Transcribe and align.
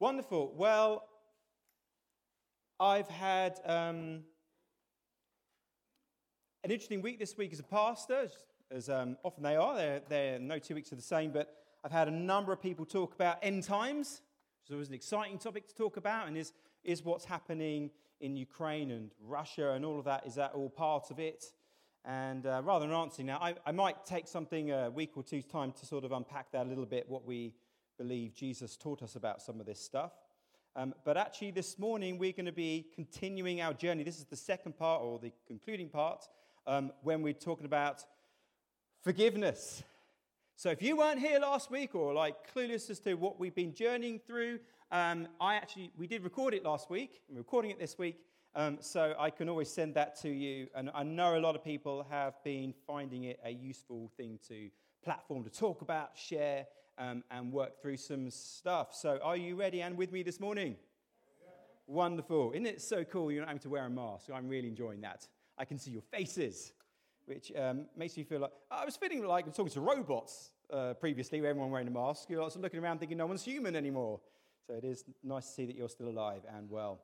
Wonderful. 0.00 0.54
Well, 0.56 1.06
I've 2.80 3.08
had 3.08 3.60
um, 3.66 4.22
an 6.64 6.70
interesting 6.70 7.02
week 7.02 7.18
this 7.18 7.36
week 7.36 7.52
as 7.52 7.60
a 7.60 7.64
pastor, 7.64 8.30
as, 8.70 8.88
um, 8.88 9.18
often 9.22 9.42
they 9.42 9.56
are. 9.56 9.76
They're, 9.76 10.00
they're, 10.08 10.38
no 10.38 10.58
two 10.58 10.74
weeks 10.74 10.90
are 10.90 10.96
the 10.96 11.02
same, 11.02 11.32
but 11.32 11.54
I've 11.84 11.92
had 11.92 12.08
a 12.08 12.10
number 12.10 12.50
of 12.50 12.62
people 12.62 12.86
talk 12.86 13.14
about 13.14 13.40
end 13.42 13.64
times, 13.64 14.22
which 14.66 14.74
was 14.74 14.88
an 14.88 14.94
exciting 14.94 15.36
topic 15.36 15.68
to 15.68 15.74
talk 15.74 15.98
about, 15.98 16.28
and 16.28 16.34
is, 16.38 16.54
is 16.82 17.04
what's 17.04 17.26
happening 17.26 17.90
in 18.22 18.38
Ukraine 18.38 18.92
and 18.92 19.10
Russia 19.22 19.72
and 19.72 19.84
all 19.84 19.98
of 19.98 20.06
that. 20.06 20.26
Is 20.26 20.34
that 20.36 20.52
all 20.54 20.70
part 20.70 21.10
of 21.10 21.18
it? 21.18 21.44
And 22.06 22.46
uh, 22.46 22.62
rather 22.64 22.86
than 22.86 22.96
answering 22.96 23.26
now, 23.26 23.36
I, 23.38 23.54
I 23.66 23.72
might 23.72 24.06
take 24.06 24.28
something 24.28 24.70
a 24.70 24.88
week 24.88 25.18
or 25.18 25.22
two's 25.22 25.44
time 25.44 25.72
to 25.72 25.84
sort 25.84 26.04
of 26.04 26.12
unpack 26.12 26.52
that 26.52 26.64
a 26.64 26.68
little 26.70 26.86
bit, 26.86 27.06
what 27.06 27.26
we 27.26 27.52
believe 28.00 28.32
Jesus 28.34 28.78
taught 28.78 29.02
us 29.02 29.14
about 29.14 29.42
some 29.42 29.60
of 29.60 29.66
this 29.66 29.78
stuff. 29.78 30.12
Um, 30.74 30.94
but 31.04 31.18
actually, 31.18 31.50
this 31.50 31.78
morning, 31.78 32.16
we're 32.16 32.32
going 32.32 32.46
to 32.46 32.52
be 32.52 32.86
continuing 32.94 33.60
our 33.60 33.74
journey. 33.74 34.04
This 34.04 34.16
is 34.16 34.24
the 34.24 34.36
second 34.36 34.78
part, 34.78 35.02
or 35.02 35.18
the 35.18 35.30
concluding 35.46 35.90
part, 35.90 36.26
um, 36.66 36.92
when 37.02 37.20
we're 37.20 37.34
talking 37.34 37.66
about 37.66 38.06
forgiveness. 39.02 39.82
So, 40.56 40.70
if 40.70 40.80
you 40.80 40.96
weren't 40.96 41.18
here 41.18 41.38
last 41.40 41.70
week 41.70 41.94
or 41.94 42.14
like 42.14 42.36
clueless 42.54 42.88
as 42.88 43.00
to 43.00 43.16
what 43.16 43.38
we've 43.38 43.54
been 43.54 43.74
journeying 43.74 44.18
through, 44.26 44.60
um, 44.90 45.28
I 45.38 45.56
actually, 45.56 45.90
we 45.98 46.06
did 46.06 46.24
record 46.24 46.54
it 46.54 46.64
last 46.64 46.88
week. 46.88 47.20
I'm 47.28 47.36
recording 47.36 47.70
it 47.70 47.78
this 47.78 47.98
week. 47.98 48.16
Um, 48.54 48.78
so 48.80 49.14
I 49.18 49.28
can 49.28 49.50
always 49.50 49.70
send 49.70 49.94
that 49.96 50.18
to 50.22 50.30
you. 50.30 50.68
And 50.74 50.90
I 50.94 51.02
know 51.02 51.36
a 51.36 51.38
lot 51.38 51.54
of 51.54 51.62
people 51.62 52.06
have 52.08 52.42
been 52.44 52.72
finding 52.86 53.24
it 53.24 53.38
a 53.44 53.50
useful 53.50 54.10
thing 54.16 54.38
to 54.48 54.70
platform 55.04 55.44
to 55.44 55.50
talk 55.50 55.82
about, 55.82 56.16
share, 56.16 56.66
um, 57.00 57.24
and 57.30 57.52
work 57.52 57.80
through 57.80 57.96
some 57.96 58.30
stuff. 58.30 58.94
So, 58.94 59.18
are 59.22 59.36
you 59.36 59.56
ready 59.56 59.80
and 59.80 59.96
with 59.96 60.12
me 60.12 60.22
this 60.22 60.38
morning? 60.38 60.76
Yeah. 61.40 61.48
Wonderful. 61.86 62.52
Isn't 62.52 62.66
it 62.66 62.82
so 62.82 63.02
cool 63.04 63.32
you're 63.32 63.40
not 63.40 63.48
having 63.48 63.62
to 63.62 63.70
wear 63.70 63.86
a 63.86 63.90
mask? 63.90 64.28
I'm 64.32 64.48
really 64.48 64.68
enjoying 64.68 65.00
that. 65.00 65.26
I 65.58 65.64
can 65.64 65.78
see 65.78 65.90
your 65.90 66.02
faces, 66.02 66.72
which 67.24 67.50
um, 67.56 67.86
makes 67.96 68.16
me 68.16 68.24
feel 68.24 68.40
like 68.40 68.52
I 68.70 68.84
was 68.84 68.96
feeling 68.96 69.24
like 69.24 69.46
I'm 69.46 69.52
talking 69.52 69.72
to 69.72 69.80
robots 69.80 70.50
uh, 70.70 70.94
previously, 70.94 71.40
where 71.40 71.50
everyone 71.50 71.70
wearing 71.70 71.88
a 71.88 71.90
mask. 71.90 72.28
You're 72.28 72.42
also 72.42 72.60
looking 72.60 72.80
around 72.80 72.98
thinking 72.98 73.16
no 73.16 73.26
one's 73.26 73.44
human 73.44 73.74
anymore. 73.74 74.20
So, 74.66 74.74
it 74.74 74.84
is 74.84 75.04
nice 75.24 75.46
to 75.46 75.52
see 75.52 75.66
that 75.66 75.74
you're 75.74 75.88
still 75.88 76.08
alive 76.08 76.42
and 76.54 76.70
well. 76.70 77.00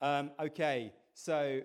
Um, 0.00 0.30
okay, 0.38 0.92
so. 1.14 1.62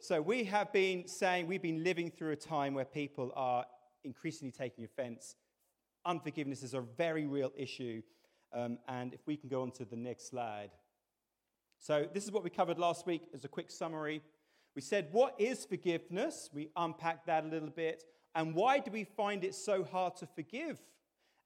So 0.00 0.20
we 0.20 0.42
have 0.44 0.72
been 0.72 1.06
saying 1.06 1.46
we've 1.46 1.62
been 1.62 1.84
living 1.84 2.10
through 2.10 2.32
a 2.32 2.36
time 2.36 2.74
where 2.74 2.84
people 2.84 3.30
are 3.36 3.64
increasingly 4.02 4.50
taking 4.50 4.84
offense 4.84 5.36
unforgiveness 6.04 6.62
is 6.62 6.74
a 6.74 6.80
very 6.80 7.26
real 7.26 7.52
issue. 7.56 8.02
Um, 8.52 8.78
and 8.88 9.14
if 9.14 9.20
we 9.26 9.36
can 9.36 9.48
go 9.48 9.62
on 9.62 9.70
to 9.72 9.84
the 9.84 9.96
next 9.96 10.28
slide. 10.28 10.70
So, 11.78 12.06
this 12.12 12.24
is 12.24 12.30
what 12.30 12.44
we 12.44 12.50
covered 12.50 12.78
last 12.78 13.06
week 13.06 13.22
as 13.34 13.44
a 13.44 13.48
quick 13.48 13.70
summary. 13.70 14.22
We 14.76 14.82
said, 14.82 15.08
What 15.12 15.34
is 15.38 15.64
forgiveness? 15.64 16.50
We 16.52 16.70
unpacked 16.76 17.26
that 17.26 17.44
a 17.44 17.48
little 17.48 17.70
bit. 17.70 18.04
And 18.34 18.54
why 18.54 18.78
do 18.78 18.90
we 18.90 19.04
find 19.04 19.44
it 19.44 19.54
so 19.54 19.84
hard 19.84 20.16
to 20.16 20.26
forgive? 20.26 20.78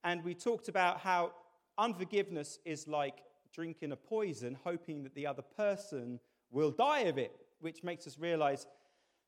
And 0.04 0.22
we 0.22 0.34
talked 0.34 0.68
about 0.68 1.00
how 1.00 1.32
unforgiveness 1.78 2.58
is 2.64 2.86
like 2.86 3.22
drinking 3.52 3.92
a 3.92 3.96
poison, 3.96 4.56
hoping 4.62 5.02
that 5.02 5.14
the 5.14 5.26
other 5.26 5.42
person 5.42 6.20
will 6.50 6.70
die 6.70 7.00
of 7.00 7.18
it, 7.18 7.32
which 7.60 7.82
makes 7.82 8.06
us 8.06 8.18
realize 8.18 8.66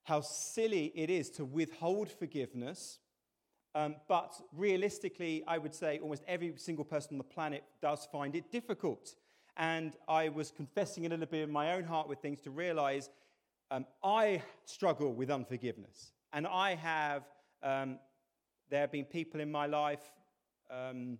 how 0.04 0.20
silly 0.20 0.92
it 0.94 1.10
is 1.10 1.30
to 1.30 1.44
withhold 1.44 2.10
forgiveness 2.10 2.98
um, 3.78 3.94
but 4.08 4.34
realistically, 4.56 5.44
I 5.46 5.56
would 5.56 5.72
say 5.72 6.00
almost 6.02 6.24
every 6.26 6.52
single 6.56 6.84
person 6.84 7.10
on 7.12 7.18
the 7.18 7.24
planet 7.24 7.62
does 7.80 8.08
find 8.10 8.34
it 8.34 8.50
difficult. 8.50 9.14
And 9.56 9.94
I 10.08 10.30
was 10.30 10.50
confessing 10.50 11.06
a 11.06 11.08
little 11.10 11.26
bit 11.26 11.42
in 11.42 11.52
my 11.52 11.74
own 11.74 11.84
heart 11.84 12.08
with 12.08 12.18
things 12.18 12.40
to 12.40 12.50
realize 12.50 13.08
um, 13.70 13.86
I 14.02 14.42
struggle 14.64 15.14
with 15.14 15.30
unforgiveness. 15.30 16.10
And 16.32 16.44
I 16.44 16.74
have, 16.74 17.22
um, 17.62 18.00
there 18.68 18.80
have 18.80 18.90
been 18.90 19.04
people 19.04 19.40
in 19.40 19.52
my 19.52 19.66
life, 19.66 20.02
um, 20.72 21.16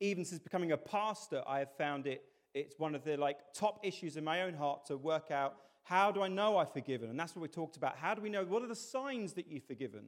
even 0.00 0.24
since 0.24 0.42
becoming 0.42 0.72
a 0.72 0.76
pastor, 0.76 1.44
I 1.46 1.60
have 1.60 1.76
found 1.78 2.08
it, 2.08 2.24
it's 2.54 2.76
one 2.80 2.96
of 2.96 3.04
the 3.04 3.16
like 3.16 3.38
top 3.54 3.78
issues 3.84 4.16
in 4.16 4.24
my 4.24 4.42
own 4.42 4.54
heart 4.54 4.86
to 4.86 4.96
work 4.96 5.30
out 5.30 5.54
how 5.84 6.10
do 6.10 6.22
I 6.22 6.28
know 6.28 6.58
I've 6.58 6.72
forgiven? 6.72 7.08
And 7.08 7.18
that's 7.18 7.36
what 7.36 7.42
we 7.42 7.48
talked 7.48 7.76
about. 7.76 7.96
How 7.96 8.14
do 8.14 8.20
we 8.20 8.30
know? 8.30 8.44
What 8.44 8.62
are 8.62 8.66
the 8.66 8.74
signs 8.74 9.34
that 9.34 9.46
you've 9.48 9.64
forgiven? 9.64 10.06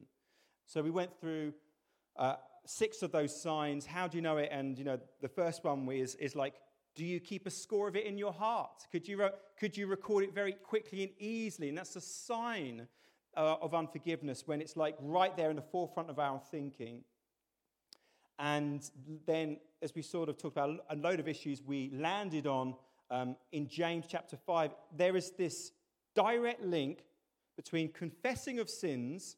So 0.65 0.81
we 0.81 0.91
went 0.91 1.19
through 1.19 1.53
uh, 2.17 2.35
six 2.65 3.01
of 3.01 3.11
those 3.11 3.39
signs. 3.39 3.85
How 3.85 4.07
do 4.07 4.17
you 4.17 4.21
know 4.21 4.37
it? 4.37 4.49
And 4.51 4.77
you 4.77 4.83
know, 4.83 4.99
the 5.21 5.27
first 5.27 5.63
one 5.63 5.87
is, 5.91 6.15
is 6.15 6.35
like, 6.35 6.55
do 6.95 7.05
you 7.05 7.19
keep 7.19 7.47
a 7.47 7.49
score 7.49 7.87
of 7.87 7.95
it 7.95 8.05
in 8.05 8.17
your 8.17 8.33
heart? 8.33 8.87
Could 8.91 9.07
you, 9.07 9.29
could 9.57 9.77
you 9.77 9.87
record 9.87 10.23
it 10.25 10.33
very 10.33 10.51
quickly 10.53 11.03
and 11.03 11.11
easily? 11.19 11.69
And 11.69 11.77
that's 11.77 11.95
a 11.95 12.01
sign 12.01 12.87
uh, 13.35 13.55
of 13.61 13.73
unforgiveness 13.73 14.43
when 14.45 14.61
it's 14.61 14.75
like 14.75 14.95
right 14.99 15.35
there 15.37 15.49
in 15.49 15.55
the 15.55 15.61
forefront 15.61 16.09
of 16.09 16.19
our 16.19 16.41
thinking. 16.51 17.03
And 18.39 18.89
then, 19.25 19.57
as 19.81 19.93
we 19.95 20.01
sort 20.01 20.27
of 20.27 20.37
talked 20.37 20.57
about 20.57 20.83
a 20.89 20.95
load 20.95 21.19
of 21.19 21.27
issues, 21.27 21.61
we 21.61 21.91
landed 21.93 22.47
on 22.47 22.75
um, 23.11 23.35
in 23.51 23.67
James 23.67 24.05
chapter 24.07 24.37
5, 24.37 24.71
there 24.95 25.15
is 25.15 25.31
this 25.31 25.73
direct 26.15 26.63
link 26.63 27.03
between 27.57 27.91
confessing 27.91 28.57
of 28.59 28.69
sins 28.69 29.35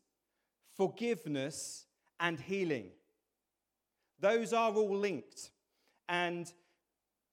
forgiveness, 0.75 1.85
and 2.19 2.39
healing. 2.39 2.91
Those 4.19 4.53
are 4.53 4.71
all 4.71 4.95
linked. 4.95 5.51
And 6.07 6.51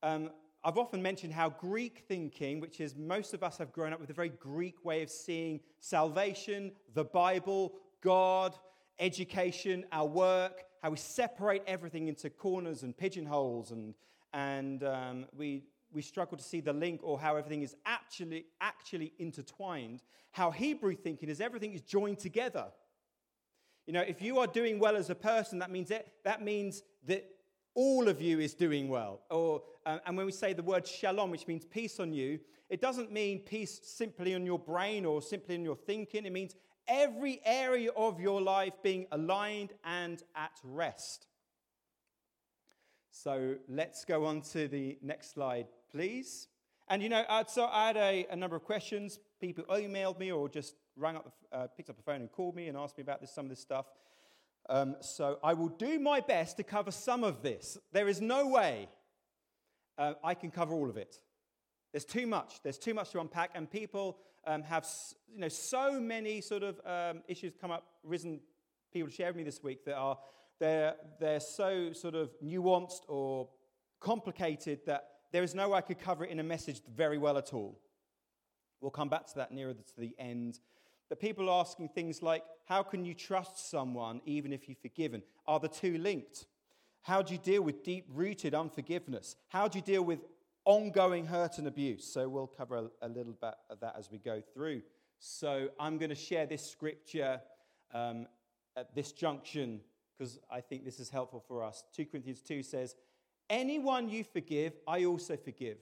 um, 0.02 0.30
I've 0.64 0.78
often 0.78 1.00
mentioned 1.00 1.32
how 1.32 1.50
Greek 1.50 2.04
thinking, 2.08 2.60
which 2.60 2.80
is 2.80 2.96
most 2.96 3.32
of 3.32 3.42
us 3.42 3.56
have 3.58 3.72
grown 3.72 3.92
up 3.92 4.00
with 4.00 4.10
a 4.10 4.14
very 4.14 4.28
Greek 4.28 4.84
way 4.84 5.02
of 5.02 5.10
seeing 5.10 5.60
salvation, 5.78 6.72
the 6.94 7.04
Bible, 7.04 7.74
God, 8.02 8.56
education, 8.98 9.84
our 9.92 10.06
work, 10.06 10.64
how 10.82 10.90
we 10.90 10.96
separate 10.96 11.62
everything 11.66 12.08
into 12.08 12.28
corners 12.30 12.82
and 12.82 12.96
pigeonholes, 12.96 13.70
and, 13.70 13.94
and 14.32 14.82
um, 14.84 15.26
we, 15.36 15.64
we 15.92 16.02
struggle 16.02 16.36
to 16.36 16.44
see 16.44 16.60
the 16.60 16.72
link 16.72 17.00
or 17.02 17.18
how 17.18 17.36
everything 17.36 17.62
is 17.62 17.76
actually, 17.86 18.46
actually 18.60 19.12
intertwined. 19.18 20.02
How 20.32 20.50
Hebrew 20.50 20.94
thinking 20.94 21.28
is 21.28 21.40
everything 21.40 21.72
is 21.72 21.82
joined 21.82 22.18
together. 22.18 22.66
You 23.90 23.94
know, 23.94 24.02
if 24.02 24.22
you 24.22 24.38
are 24.38 24.46
doing 24.46 24.78
well 24.78 24.94
as 24.94 25.10
a 25.10 25.16
person, 25.16 25.58
that 25.58 25.68
means 25.72 25.88
that, 25.88 26.06
that 26.22 26.44
means 26.44 26.84
that 27.08 27.28
all 27.74 28.06
of 28.06 28.22
you 28.22 28.38
is 28.38 28.54
doing 28.54 28.88
well. 28.88 29.22
Or, 29.32 29.62
uh, 29.84 29.98
and 30.06 30.16
when 30.16 30.26
we 30.26 30.30
say 30.30 30.52
the 30.52 30.62
word 30.62 30.86
shalom, 30.86 31.32
which 31.32 31.48
means 31.48 31.64
peace 31.64 31.98
on 31.98 32.12
you, 32.12 32.38
it 32.68 32.80
doesn't 32.80 33.10
mean 33.10 33.40
peace 33.40 33.80
simply 33.82 34.36
on 34.36 34.46
your 34.46 34.60
brain 34.60 35.04
or 35.04 35.20
simply 35.20 35.56
in 35.56 35.64
your 35.64 35.74
thinking. 35.74 36.24
It 36.24 36.32
means 36.32 36.54
every 36.86 37.40
area 37.44 37.90
of 37.96 38.20
your 38.20 38.40
life 38.40 38.74
being 38.80 39.06
aligned 39.10 39.72
and 39.82 40.22
at 40.36 40.52
rest. 40.62 41.26
So 43.10 43.56
let's 43.68 44.04
go 44.04 44.24
on 44.24 44.42
to 44.52 44.68
the 44.68 44.98
next 45.02 45.34
slide, 45.34 45.66
please. 45.90 46.46
And 46.86 47.02
you 47.02 47.08
know, 47.08 47.24
so 47.48 47.66
I 47.66 47.88
had 47.88 47.96
a, 47.96 48.26
a 48.30 48.36
number 48.36 48.54
of 48.54 48.62
questions. 48.62 49.18
People 49.40 49.64
emailed 49.64 50.20
me 50.20 50.30
or 50.30 50.48
just 50.48 50.76
rang 51.00 51.16
up, 51.16 51.32
uh, 51.52 51.66
picked 51.76 51.90
up 51.90 51.96
the 51.96 52.02
phone 52.02 52.20
and 52.20 52.30
called 52.30 52.54
me 52.54 52.68
and 52.68 52.76
asked 52.76 52.96
me 52.96 53.02
about 53.02 53.20
this, 53.20 53.32
some 53.32 53.46
of 53.46 53.50
this 53.50 53.60
stuff. 53.60 53.86
Um, 54.68 54.96
so 55.00 55.38
I 55.42 55.54
will 55.54 55.68
do 55.68 55.98
my 55.98 56.20
best 56.20 56.58
to 56.58 56.62
cover 56.62 56.90
some 56.90 57.24
of 57.24 57.42
this. 57.42 57.78
There 57.92 58.08
is 58.08 58.20
no 58.20 58.46
way 58.46 58.88
uh, 59.98 60.14
I 60.22 60.34
can 60.34 60.50
cover 60.50 60.74
all 60.74 60.88
of 60.88 60.96
it. 60.96 61.16
There's 61.92 62.04
too 62.04 62.26
much. 62.26 62.62
There's 62.62 62.78
too 62.78 62.94
much 62.94 63.10
to 63.10 63.20
unpack, 63.20 63.50
and 63.54 63.68
people 63.68 64.18
um, 64.46 64.62
have 64.62 64.86
you 65.32 65.40
know 65.40 65.48
so 65.48 66.00
many 66.00 66.40
sort 66.40 66.62
of 66.62 66.80
um, 66.86 67.22
issues 67.26 67.54
come 67.60 67.70
up, 67.70 67.84
risen. 68.04 68.40
People 68.92 69.10
share 69.10 69.28
with 69.28 69.36
me 69.36 69.42
this 69.42 69.62
week 69.62 69.84
that 69.86 69.96
are 69.96 70.18
they're 70.60 70.94
they're 71.18 71.40
so 71.40 71.92
sort 71.92 72.14
of 72.14 72.30
nuanced 72.40 73.02
or 73.08 73.48
complicated 73.98 74.80
that 74.86 75.08
there 75.32 75.42
is 75.42 75.54
no 75.54 75.70
way 75.70 75.78
I 75.78 75.80
could 75.80 75.98
cover 75.98 76.24
it 76.24 76.30
in 76.30 76.38
a 76.38 76.44
message 76.44 76.80
very 76.94 77.18
well 77.18 77.38
at 77.38 77.52
all. 77.52 77.78
We'll 78.80 78.90
come 78.90 79.08
back 79.08 79.26
to 79.26 79.34
that 79.36 79.52
nearer 79.52 79.74
to 79.74 80.00
the 80.00 80.14
end 80.18 80.60
but 81.10 81.18
people 81.18 81.50
are 81.50 81.60
asking 81.60 81.88
things 81.88 82.22
like, 82.22 82.44
how 82.64 82.84
can 82.84 83.04
you 83.04 83.14
trust 83.14 83.68
someone 83.68 84.22
even 84.24 84.52
if 84.52 84.68
you've 84.68 84.78
forgiven? 84.78 85.22
Are 85.46 85.58
the 85.58 85.68
two 85.68 85.98
linked? 85.98 86.46
How 87.02 87.20
do 87.20 87.34
you 87.34 87.40
deal 87.40 87.62
with 87.62 87.82
deep 87.82 88.06
rooted 88.14 88.54
unforgiveness? 88.54 89.34
How 89.48 89.66
do 89.66 89.78
you 89.78 89.84
deal 89.84 90.04
with 90.04 90.20
ongoing 90.64 91.26
hurt 91.26 91.58
and 91.58 91.66
abuse? 91.66 92.04
So 92.04 92.28
we'll 92.28 92.46
cover 92.46 92.76
a, 92.76 93.06
a, 93.06 93.08
little 93.08 93.32
bit 93.32 93.54
of 93.68 93.80
that 93.80 93.96
as 93.98 94.08
we 94.10 94.18
go 94.18 94.40
through. 94.54 94.82
So 95.18 95.68
I'm 95.80 95.98
going 95.98 96.10
to 96.10 96.14
share 96.14 96.46
this 96.46 96.64
scripture 96.64 97.40
um, 97.92 98.28
at 98.76 98.94
this 98.94 99.10
junction 99.10 99.80
because 100.16 100.38
I 100.48 100.60
think 100.60 100.84
this 100.84 101.00
is 101.00 101.10
helpful 101.10 101.42
for 101.48 101.64
us. 101.64 101.82
2 101.96 102.06
Corinthians 102.06 102.40
2 102.42 102.62
says, 102.62 102.94
Anyone 103.48 104.08
you 104.08 104.22
forgive, 104.22 104.74
I 104.86 105.06
also 105.06 105.36
forgive. 105.36 105.78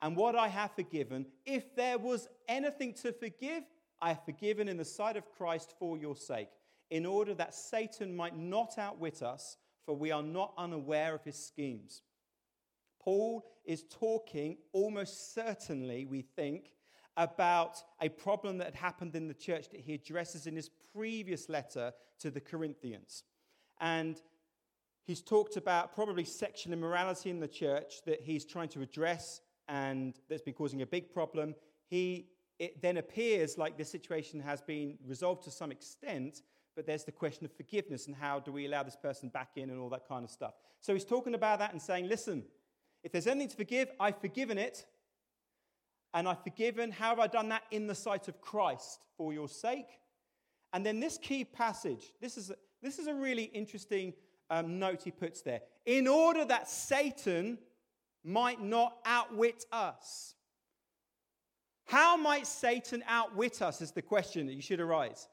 And 0.00 0.16
what 0.16 0.34
I 0.34 0.48
have 0.48 0.72
forgiven, 0.72 1.26
if 1.44 1.76
there 1.76 1.98
was 1.98 2.26
anything 2.48 2.94
to 2.94 3.12
forgive, 3.12 3.64
I 4.02 4.08
have 4.08 4.24
forgiven 4.24 4.68
in 4.68 4.76
the 4.76 4.84
sight 4.84 5.16
of 5.16 5.30
Christ 5.30 5.72
for 5.78 5.96
your 5.96 6.16
sake, 6.16 6.50
in 6.90 7.06
order 7.06 7.34
that 7.34 7.54
Satan 7.54 8.14
might 8.14 8.36
not 8.36 8.76
outwit 8.76 9.22
us, 9.22 9.56
for 9.86 9.96
we 9.96 10.10
are 10.10 10.24
not 10.24 10.52
unaware 10.58 11.14
of 11.14 11.22
his 11.22 11.36
schemes. 11.36 12.02
Paul 13.00 13.44
is 13.64 13.84
talking 13.84 14.58
almost 14.72 15.32
certainly, 15.34 16.04
we 16.04 16.22
think, 16.22 16.72
about 17.16 17.80
a 18.00 18.08
problem 18.08 18.58
that 18.58 18.66
had 18.66 18.74
happened 18.74 19.14
in 19.14 19.28
the 19.28 19.34
church 19.34 19.68
that 19.70 19.80
he 19.80 19.94
addresses 19.94 20.46
in 20.46 20.56
his 20.56 20.70
previous 20.92 21.48
letter 21.48 21.92
to 22.18 22.30
the 22.30 22.40
Corinthians. 22.40 23.22
And 23.80 24.20
he's 25.04 25.22
talked 25.22 25.56
about 25.56 25.94
probably 25.94 26.24
sexual 26.24 26.72
immorality 26.72 27.30
in 27.30 27.38
the 27.38 27.48
church 27.48 28.02
that 28.06 28.20
he's 28.20 28.44
trying 28.44 28.68
to 28.70 28.82
address 28.82 29.42
and 29.68 30.14
that's 30.28 30.42
been 30.42 30.54
causing 30.54 30.82
a 30.82 30.86
big 30.86 31.12
problem. 31.12 31.54
He, 31.86 32.26
it 32.62 32.80
then 32.80 32.98
appears 32.98 33.58
like 33.58 33.76
the 33.76 33.84
situation 33.84 34.38
has 34.38 34.60
been 34.60 34.96
resolved 35.04 35.42
to 35.42 35.50
some 35.50 35.72
extent, 35.72 36.42
but 36.76 36.86
there's 36.86 37.02
the 37.02 37.10
question 37.10 37.44
of 37.44 37.50
forgiveness 37.50 38.06
and 38.06 38.14
how 38.14 38.38
do 38.38 38.52
we 38.52 38.66
allow 38.66 38.84
this 38.84 38.94
person 38.94 39.28
back 39.28 39.50
in 39.56 39.68
and 39.68 39.80
all 39.80 39.88
that 39.88 40.06
kind 40.06 40.24
of 40.24 40.30
stuff. 40.30 40.54
So 40.80 40.94
he's 40.94 41.04
talking 41.04 41.34
about 41.34 41.58
that 41.58 41.72
and 41.72 41.82
saying, 41.82 42.06
listen, 42.06 42.44
if 43.02 43.10
there's 43.10 43.26
anything 43.26 43.48
to 43.48 43.56
forgive, 43.56 43.90
I've 43.98 44.20
forgiven 44.20 44.58
it. 44.58 44.86
And 46.14 46.28
I've 46.28 46.44
forgiven. 46.44 46.92
How 46.92 47.08
have 47.08 47.18
I 47.18 47.26
done 47.26 47.48
that? 47.48 47.64
In 47.72 47.88
the 47.88 47.96
sight 47.96 48.28
of 48.28 48.40
Christ 48.40 49.00
for 49.16 49.32
your 49.32 49.48
sake. 49.48 49.98
And 50.72 50.86
then 50.86 51.00
this 51.00 51.18
key 51.18 51.44
passage, 51.44 52.12
this 52.20 52.38
is 52.38 52.50
a, 52.50 52.54
this 52.80 53.00
is 53.00 53.08
a 53.08 53.14
really 53.14 53.44
interesting 53.44 54.12
um, 54.50 54.78
note 54.78 55.02
he 55.02 55.10
puts 55.10 55.42
there. 55.42 55.62
In 55.84 56.06
order 56.06 56.44
that 56.44 56.70
Satan 56.70 57.58
might 58.22 58.62
not 58.62 58.98
outwit 59.04 59.64
us. 59.72 60.36
How 61.86 62.16
might 62.16 62.46
Satan 62.46 63.02
outwit 63.06 63.60
us 63.60 63.80
is 63.80 63.92
the 63.92 64.02
question 64.02 64.46
that 64.46 64.54
you 64.54 64.62
should 64.62 64.80
arise. 64.80 65.28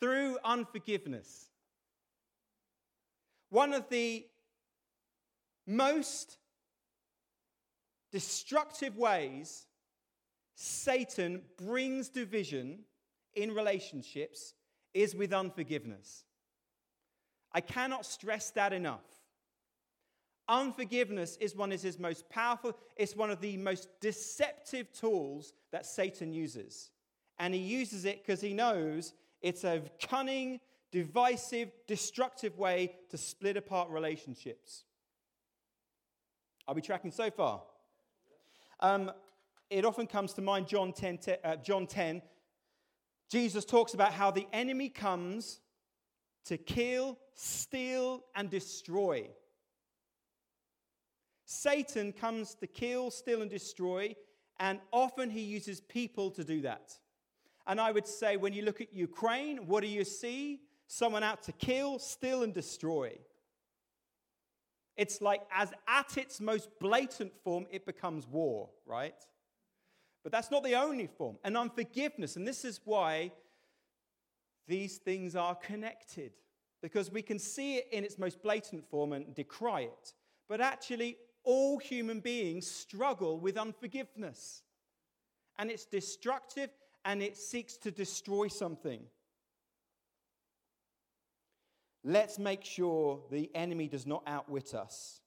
Through 0.00 0.38
unforgiveness. 0.44 1.50
One 3.50 3.74
of 3.74 3.88
the 3.90 4.26
most 5.66 6.38
destructive 8.12 8.96
ways 8.96 9.66
Satan 10.54 11.42
brings 11.56 12.08
division 12.08 12.80
in 13.34 13.54
relationships 13.54 14.54
is 14.92 15.14
with 15.14 15.32
unforgiveness. 15.32 16.24
I 17.52 17.60
cannot 17.60 18.04
stress 18.06 18.50
that 18.50 18.72
enough. 18.72 19.19
Unforgiveness 20.50 21.36
is 21.40 21.54
one 21.54 21.70
of 21.70 21.80
his 21.80 21.96
most 21.96 22.28
powerful, 22.28 22.76
it's 22.96 23.14
one 23.14 23.30
of 23.30 23.40
the 23.40 23.56
most 23.56 23.88
deceptive 24.00 24.92
tools 24.92 25.52
that 25.70 25.86
Satan 25.86 26.32
uses. 26.32 26.90
And 27.38 27.54
he 27.54 27.60
uses 27.60 28.04
it 28.04 28.22
because 28.22 28.40
he 28.40 28.52
knows 28.52 29.14
it's 29.40 29.62
a 29.62 29.80
cunning, 30.02 30.58
divisive, 30.90 31.70
destructive 31.86 32.58
way 32.58 32.96
to 33.10 33.16
split 33.16 33.56
apart 33.56 33.90
relationships. 33.90 34.82
Are 36.66 36.74
we 36.74 36.82
tracking 36.82 37.12
so 37.12 37.30
far? 37.30 37.62
Um, 38.80 39.12
it 39.70 39.84
often 39.84 40.08
comes 40.08 40.32
to 40.34 40.42
mind 40.42 40.66
John 40.66 40.92
10, 40.92 41.20
uh, 41.44 41.56
John 41.56 41.86
10. 41.86 42.22
Jesus 43.30 43.64
talks 43.64 43.94
about 43.94 44.12
how 44.12 44.32
the 44.32 44.48
enemy 44.52 44.88
comes 44.88 45.60
to 46.46 46.58
kill, 46.58 47.18
steal, 47.34 48.24
and 48.34 48.50
destroy. 48.50 49.28
Satan 51.52 52.12
comes 52.12 52.54
to 52.54 52.68
kill, 52.68 53.10
steal, 53.10 53.42
and 53.42 53.50
destroy, 53.50 54.14
and 54.60 54.78
often 54.92 55.28
he 55.28 55.40
uses 55.40 55.80
people 55.80 56.30
to 56.30 56.44
do 56.44 56.60
that. 56.60 56.92
And 57.66 57.80
I 57.80 57.90
would 57.90 58.06
say, 58.06 58.36
when 58.36 58.52
you 58.52 58.62
look 58.62 58.80
at 58.80 58.94
Ukraine, 58.94 59.66
what 59.66 59.80
do 59.80 59.88
you 59.88 60.04
see? 60.04 60.60
Someone 60.86 61.24
out 61.24 61.42
to 61.42 61.52
kill, 61.52 61.98
steal, 61.98 62.44
and 62.44 62.54
destroy. 62.54 63.18
It's 64.96 65.20
like, 65.20 65.42
as 65.52 65.72
at 65.88 66.16
its 66.16 66.40
most 66.40 66.68
blatant 66.78 67.32
form, 67.42 67.66
it 67.72 67.84
becomes 67.84 68.28
war, 68.28 68.70
right? 68.86 69.20
But 70.22 70.30
that's 70.30 70.52
not 70.52 70.62
the 70.62 70.76
only 70.76 71.08
form. 71.08 71.36
And 71.42 71.56
unforgiveness, 71.56 72.36
and 72.36 72.46
this 72.46 72.64
is 72.64 72.80
why 72.84 73.32
these 74.68 74.98
things 74.98 75.34
are 75.34 75.56
connected, 75.56 76.30
because 76.80 77.10
we 77.10 77.22
can 77.22 77.40
see 77.40 77.78
it 77.78 77.88
in 77.90 78.04
its 78.04 78.20
most 78.20 78.40
blatant 78.40 78.88
form 78.88 79.12
and 79.12 79.34
decry 79.34 79.80
it. 79.80 80.14
But 80.48 80.60
actually, 80.60 81.16
all 81.44 81.78
human 81.78 82.20
beings 82.20 82.70
struggle 82.70 83.38
with 83.38 83.56
unforgiveness. 83.56 84.62
And 85.58 85.70
it's 85.70 85.84
destructive 85.84 86.70
and 87.04 87.22
it 87.22 87.36
seeks 87.36 87.76
to 87.78 87.90
destroy 87.90 88.48
something. 88.48 89.02
Let's 92.02 92.38
make 92.38 92.64
sure 92.64 93.20
the 93.30 93.50
enemy 93.54 93.88
does 93.88 94.06
not 94.06 94.22
outwit 94.26 94.74
us 94.74 95.20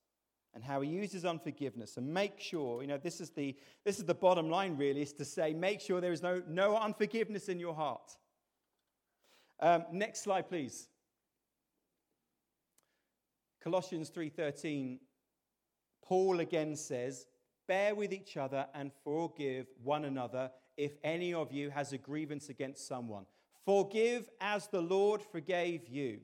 and 0.56 0.63
how 0.63 0.81
he 0.81 0.89
uses 0.89 1.25
unforgiveness 1.25 1.98
and 1.98 2.12
make 2.12 2.39
sure, 2.39 2.81
you 2.81 2.88
know, 2.88 2.98
this 2.98 3.21
is 3.21 3.30
the, 3.31 3.56
this 3.83 4.00
is 4.00 4.06
the 4.06 4.13
bottom 4.13 4.50
line 4.50 4.77
really, 4.77 5.01
is 5.01 5.13
to 5.13 5.25
say, 5.25 5.54
make 5.54 5.81
sure 5.81 6.01
there 6.01 6.12
is 6.12 6.21
no, 6.21 6.42
no 6.48 6.77
unforgiveness 6.77 7.50
in 7.50 7.60
your 7.60 7.74
heart. 7.74 8.18
Um, 9.60 9.86
next 9.92 10.24
slide, 10.24 10.50
please. 10.50 10.89
Colossians 13.63 14.10
3:13 14.10 15.00
Paul 16.03 16.39
again 16.39 16.75
says, 16.75 17.25
Bear 17.67 17.95
with 17.95 18.11
each 18.11 18.38
other 18.38 18.67
and 18.73 18.91
forgive 19.03 19.67
one 19.81 20.05
another 20.05 20.51
if 20.75 20.97
any 21.03 21.33
of 21.33 21.51
you 21.51 21.69
has 21.69 21.94
a 21.94 21.97
grievance 21.97 22.50
against 22.50 22.88
someone. 22.88 23.25
Forgive 23.65 24.29
as 24.41 24.67
the 24.67 24.81
Lord 24.81 25.21
forgave 25.21 25.88
you. 25.88 26.19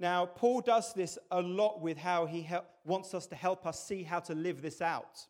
Now, 0.00 0.26
Paul 0.26 0.60
does 0.60 0.92
this 0.94 1.18
a 1.30 1.40
lot 1.40 1.80
with 1.80 1.98
how 1.98 2.26
he 2.26 2.42
help, 2.42 2.66
wants 2.84 3.14
us 3.14 3.26
to 3.28 3.36
help 3.36 3.66
us 3.66 3.86
see 3.86 4.02
how 4.02 4.20
to 4.20 4.34
live 4.34 4.62
this 4.62 4.80
out. 4.80 5.26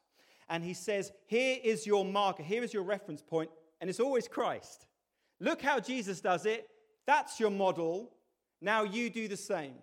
And 0.49 0.63
he 0.63 0.75
says, 0.75 1.13
Here 1.27 1.59
is 1.63 1.87
your 1.87 2.05
marker, 2.05 2.43
here 2.43 2.63
is 2.63 2.73
your 2.73 2.85
reference 2.85 3.23
point, 3.23 3.51
and 3.81 3.91
it's 3.91 4.01
always 4.01 4.29
Christ. 4.29 4.87
Look 5.41 5.61
how 5.61 5.81
Jesus 5.81 6.21
does 6.21 6.47
it. 6.47 6.69
That's 7.07 7.41
your 7.41 7.51
model. 7.51 8.13
Now 8.61 8.85
you 8.85 9.11
do 9.11 9.29
the 9.29 9.37
same. 9.37 9.75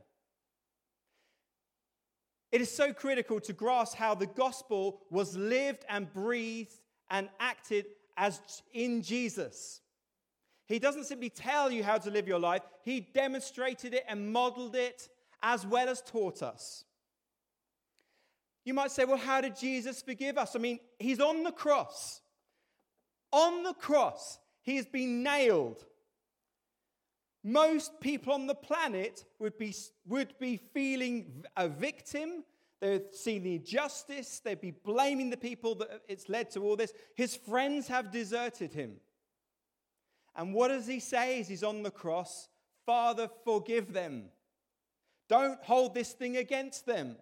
It 2.52 2.62
is 2.62 2.70
so 2.70 2.94
critical 2.94 3.40
to 3.42 3.54
grasp 3.54 3.96
how 3.96 4.14
the 4.14 4.28
gospel 4.28 5.02
was 5.10 5.38
lived 5.38 5.86
and 5.88 6.12
breathed 6.12 6.74
and 7.10 7.30
acted 7.40 7.86
as 8.18 8.42
in 8.74 9.02
Jesus. 9.02 9.82
He 10.66 10.80
doesn't 10.80 11.06
simply 11.06 11.30
tell 11.30 11.72
you 11.72 11.84
how 11.84 11.98
to 11.98 12.10
live 12.10 12.28
your 12.28 12.40
life, 12.40 12.62
he 12.84 13.02
demonstrated 13.02 13.94
it 13.94 14.04
and 14.08 14.32
modeled 14.32 14.76
it 14.76 15.10
as 15.44 15.66
well 15.66 15.90
as 15.90 16.02
taught 16.02 16.42
us. 16.44 16.86
You 18.64 18.74
might 18.74 18.92
say, 18.92 19.06
well, 19.06 19.18
how 19.18 19.42
did 19.42 19.58
Jesus 19.58 20.02
forgive 20.02 20.38
us? 20.38 20.56
I 20.56 20.60
mean, 20.60 20.80
he's 21.00 21.20
on 21.20 21.44
the 21.44 21.52
cross. 21.52 22.22
On 23.32 23.64
the 23.64 23.74
cross, 23.74 24.40
he 24.62 24.76
has 24.76 24.86
been 24.86 25.24
nailed. 25.24 25.84
Most 27.44 28.00
people 28.00 28.34
on 28.34 28.46
the 28.46 28.56
planet 28.56 29.26
would 29.40 29.58
be, 29.58 29.74
would 30.08 30.38
be 30.40 30.58
feeling 30.58 31.44
a 31.58 31.68
victim. 31.68 32.44
They 32.80 32.92
would 32.92 33.16
see 33.16 33.40
the 33.40 33.56
injustice. 33.56 34.40
They'd 34.40 34.62
be 34.62 34.72
blaming 34.72 35.30
the 35.30 35.38
people 35.38 35.76
that 35.76 36.02
it's 36.08 36.30
led 36.30 36.52
to 36.52 36.64
all 36.64 36.76
this. 36.76 36.94
His 37.16 37.36
friends 37.36 37.88
have 37.88 38.12
deserted 38.12 38.74
him. 38.74 38.98
And 40.36 40.54
what 40.54 40.70
does 40.70 40.88
he 40.88 41.00
say 41.00 41.40
as 41.40 41.48
he's 41.48 41.64
on 41.64 41.84
the 41.84 41.92
cross? 41.92 42.48
Father, 42.86 43.30
forgive 43.44 43.92
them. 43.92 44.26
Don't 45.28 45.64
hold 45.64 45.94
this 45.94 46.12
thing 46.12 46.38
against 46.38 46.86
them. 46.86 47.16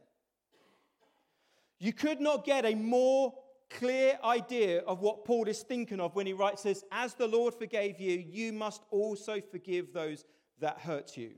You 1.80 1.94
could 1.94 2.20
not 2.20 2.46
get 2.46 2.66
a 2.66 2.76
more 2.76 3.34
clear 3.70 4.18
idea 4.24 4.80
of 4.82 5.02
what 5.02 5.26
Paul 5.26 5.48
is 5.48 5.62
thinking 5.62 6.00
of 6.00 6.16
when 6.16 6.26
he 6.26 6.34
writes 6.34 6.64
this 6.64 6.84
As 6.92 7.14
the 7.14 7.28
Lord 7.28 7.54
forgave 7.54 8.00
you, 8.00 8.18
you 8.18 8.54
must 8.54 8.84
also 8.92 9.42
forgive 9.42 9.94
those 9.94 10.26
that 10.60 10.80
hurt 10.80 11.16
you. 11.18 11.32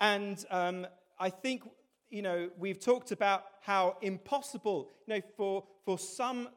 And 0.00 0.44
um, 0.50 0.86
I 1.18 1.30
think, 1.30 1.62
you 2.10 2.22
know, 2.22 2.50
we've 2.58 2.80
talked 2.80 3.12
about 3.12 3.44
how 3.60 3.96
impossible, 4.02 4.88
you 5.06 5.14
know, 5.14 5.20
for, 5.36 5.64
for 5.84 5.98
some, 5.98 6.48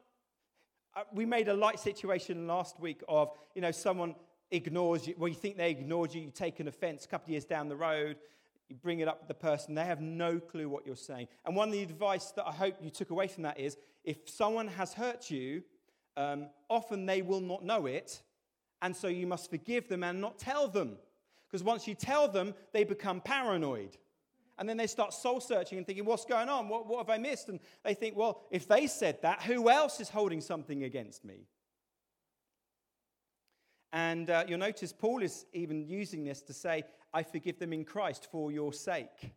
uh, 0.96 1.02
we 1.14 1.24
made 1.24 1.46
a 1.48 1.54
light 1.54 1.78
situation 1.78 2.48
last 2.48 2.80
week 2.80 3.02
of, 3.08 3.30
you 3.54 3.62
know, 3.62 3.70
someone 3.70 4.16
ignores 4.50 5.06
you, 5.06 5.14
well, 5.16 5.28
you 5.28 5.34
think 5.34 5.56
they 5.56 5.70
ignored 5.70 6.12
you, 6.12 6.22
you 6.22 6.30
take 6.30 6.58
an 6.60 6.68
offense 6.68 7.04
a 7.04 7.08
couple 7.08 7.26
of 7.26 7.30
years 7.30 7.44
down 7.44 7.68
the 7.68 7.76
road, 7.76 8.16
you 8.68 8.76
bring 8.76 9.00
it 9.00 9.08
up 9.08 9.20
to 9.20 9.28
the 9.28 9.34
person, 9.34 9.74
they 9.74 9.84
have 9.84 10.00
no 10.00 10.38
clue 10.38 10.68
what 10.68 10.86
you're 10.86 10.96
saying. 10.96 11.28
And 11.44 11.54
one 11.54 11.68
of 11.68 11.72
the 11.72 11.82
advice 11.82 12.32
that 12.32 12.46
I 12.46 12.52
hope 12.52 12.76
you 12.80 12.90
took 12.90 13.10
away 13.10 13.28
from 13.28 13.44
that 13.44 13.58
is 13.60 13.76
if 14.04 14.28
someone 14.28 14.68
has 14.68 14.92
hurt 14.92 15.30
you, 15.30 15.62
um, 16.16 16.46
often 16.68 17.06
they 17.06 17.22
will 17.22 17.40
not 17.40 17.64
know 17.64 17.86
it, 17.86 18.22
and 18.82 18.94
so 18.94 19.08
you 19.08 19.26
must 19.26 19.50
forgive 19.50 19.88
them 19.88 20.02
and 20.02 20.20
not 20.20 20.38
tell 20.38 20.68
them. 20.68 20.96
Because 21.46 21.62
once 21.62 21.86
you 21.86 21.94
tell 21.94 22.28
them, 22.28 22.54
they 22.72 22.84
become 22.84 23.20
paranoid. 23.20 23.96
And 24.58 24.68
then 24.68 24.76
they 24.76 24.86
start 24.86 25.12
soul 25.12 25.40
searching 25.40 25.78
and 25.78 25.86
thinking, 25.86 26.04
what's 26.04 26.24
going 26.24 26.48
on? 26.48 26.68
What, 26.68 26.86
what 26.86 26.98
have 26.98 27.10
I 27.10 27.18
missed? 27.18 27.48
And 27.48 27.60
they 27.84 27.94
think, 27.94 28.16
well, 28.16 28.42
if 28.50 28.66
they 28.66 28.86
said 28.86 29.20
that, 29.22 29.42
who 29.42 29.68
else 29.68 30.00
is 30.00 30.08
holding 30.08 30.40
something 30.40 30.84
against 30.84 31.24
me? 31.24 31.46
And 33.92 34.28
uh, 34.30 34.44
you'll 34.48 34.58
notice 34.58 34.92
Paul 34.92 35.22
is 35.22 35.46
even 35.52 35.86
using 35.86 36.24
this 36.24 36.42
to 36.42 36.52
say, 36.52 36.84
I 37.16 37.22
forgive 37.22 37.58
them 37.58 37.72
in 37.72 37.86
Christ 37.86 38.28
for 38.30 38.52
your 38.52 38.74
sake. 38.74 39.32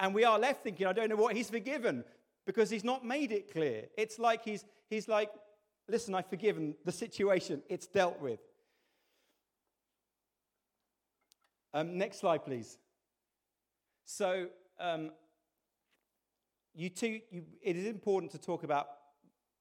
And 0.00 0.12
we 0.12 0.24
are 0.24 0.36
left 0.36 0.64
thinking, 0.64 0.84
I 0.84 0.92
don't 0.92 1.08
know 1.08 1.14
what 1.14 1.36
he's 1.36 1.48
forgiven 1.48 2.02
because 2.44 2.70
he's 2.70 2.82
not 2.82 3.04
made 3.04 3.30
it 3.30 3.52
clear. 3.52 3.84
It's 3.96 4.18
like 4.18 4.44
he's, 4.44 4.64
he's 4.90 5.06
like, 5.06 5.30
listen, 5.88 6.12
I've 6.12 6.26
forgiven 6.26 6.74
the 6.84 6.90
situation, 6.90 7.62
it's 7.68 7.86
dealt 7.86 8.20
with. 8.20 8.40
Um, 11.72 11.98
next 11.98 12.18
slide, 12.18 12.44
please. 12.44 12.78
So, 14.04 14.48
um, 14.80 15.12
you 16.74 16.88
two, 16.88 17.20
you, 17.30 17.44
it 17.62 17.76
is 17.76 17.86
important 17.86 18.32
to 18.32 18.38
talk 18.38 18.64
about 18.64 18.88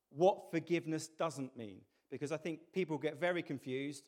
what 0.10 0.50
forgiveness 0.50 1.08
doesn't 1.08 1.56
mean 1.56 1.82
because 2.10 2.32
I 2.32 2.38
think 2.38 2.62
people 2.74 2.98
get 2.98 3.20
very 3.20 3.44
confused. 3.44 4.06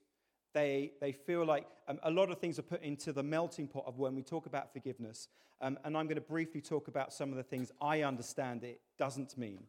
They, 0.56 0.94
they 1.02 1.12
feel 1.12 1.46
like 1.46 1.68
um, 1.90 2.00
a 2.04 2.10
lot 2.10 2.32
of 2.32 2.40
things 2.40 2.58
are 2.58 2.64
put 2.64 2.82
into 2.82 3.12
the 3.12 3.22
melting 3.22 3.68
pot 3.68 3.84
of 3.86 4.00
when 4.00 4.16
we 4.16 4.24
talk 4.24 4.46
about 4.46 4.72
forgiveness. 4.72 5.28
Um, 5.60 5.78
and 5.84 5.98
I'm 5.98 6.06
going 6.06 6.16
to 6.16 6.22
briefly 6.22 6.62
talk 6.62 6.88
about 6.88 7.12
some 7.12 7.30
of 7.32 7.36
the 7.36 7.44
things 7.44 7.74
I 7.82 8.04
understand 8.04 8.64
it 8.64 8.80
doesn't 8.98 9.38
mean. 9.38 9.66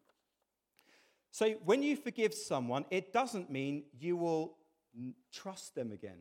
So, 1.33 1.51
when 1.65 1.83
you 1.83 1.97
forgive 1.97 2.33
someone, 2.33 2.85
it 2.89 3.13
doesn't 3.13 3.51
mean 3.51 3.83
you 3.99 4.17
will 4.17 4.59
trust 5.33 5.75
them 5.75 5.91
again. 5.91 6.21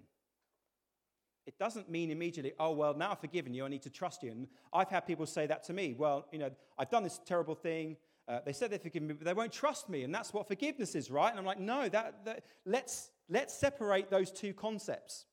It 1.45 1.59
doesn't 1.59 1.87
mean 1.87 2.09
immediately, 2.09 2.53
oh, 2.59 2.71
well, 2.71 2.95
now 2.95 3.11
I've 3.11 3.19
forgiven 3.19 3.53
you, 3.53 3.65
I 3.65 3.67
need 3.67 3.83
to 3.83 3.91
trust 3.91 4.23
you. 4.23 4.31
And 4.31 4.47
I've 4.73 4.89
had 4.89 5.01
people 5.01 5.27
say 5.27 5.45
that 5.45 5.63
to 5.65 5.73
me. 5.73 5.93
Well, 5.95 6.25
you 6.31 6.39
know, 6.39 6.49
I've 6.79 6.89
done 6.89 7.03
this 7.03 7.21
terrible 7.23 7.53
thing. 7.53 7.97
Uh, 8.27 8.39
they 8.43 8.51
said 8.51 8.71
they've 8.71 8.81
forgiven 8.81 9.09
me, 9.09 9.13
but 9.13 9.25
they 9.25 9.33
won't 9.33 9.53
trust 9.53 9.89
me. 9.89 10.01
And 10.01 10.13
that's 10.13 10.33
what 10.33 10.47
forgiveness 10.47 10.95
is, 10.95 11.11
right? 11.11 11.29
And 11.29 11.37
I'm 11.37 11.45
like, 11.45 11.59
no, 11.59 11.87
that, 11.87 12.25
that, 12.25 12.45
let's, 12.65 13.11
let's 13.29 13.53
separate 13.53 14.09
those 14.09 14.31
two 14.31 14.53
concepts. 14.53 15.25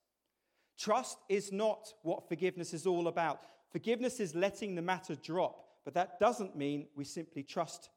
Trust 0.79 1.19
is 1.29 1.53
not 1.53 1.93
what 2.03 2.29
forgiveness 2.29 2.75
is 2.75 2.87
all 2.87 3.09
about. 3.09 3.41
Forgiveness 3.71 4.21
is 4.21 4.35
letting 4.35 4.75
the 4.75 4.83
matter 4.83 5.15
drop, 5.15 5.65
but 5.85 5.95
that 5.95 6.19
doesn't 6.19 6.57
mean 6.57 6.89
we 6.97 7.05
simply 7.05 7.43
trust 7.43 7.91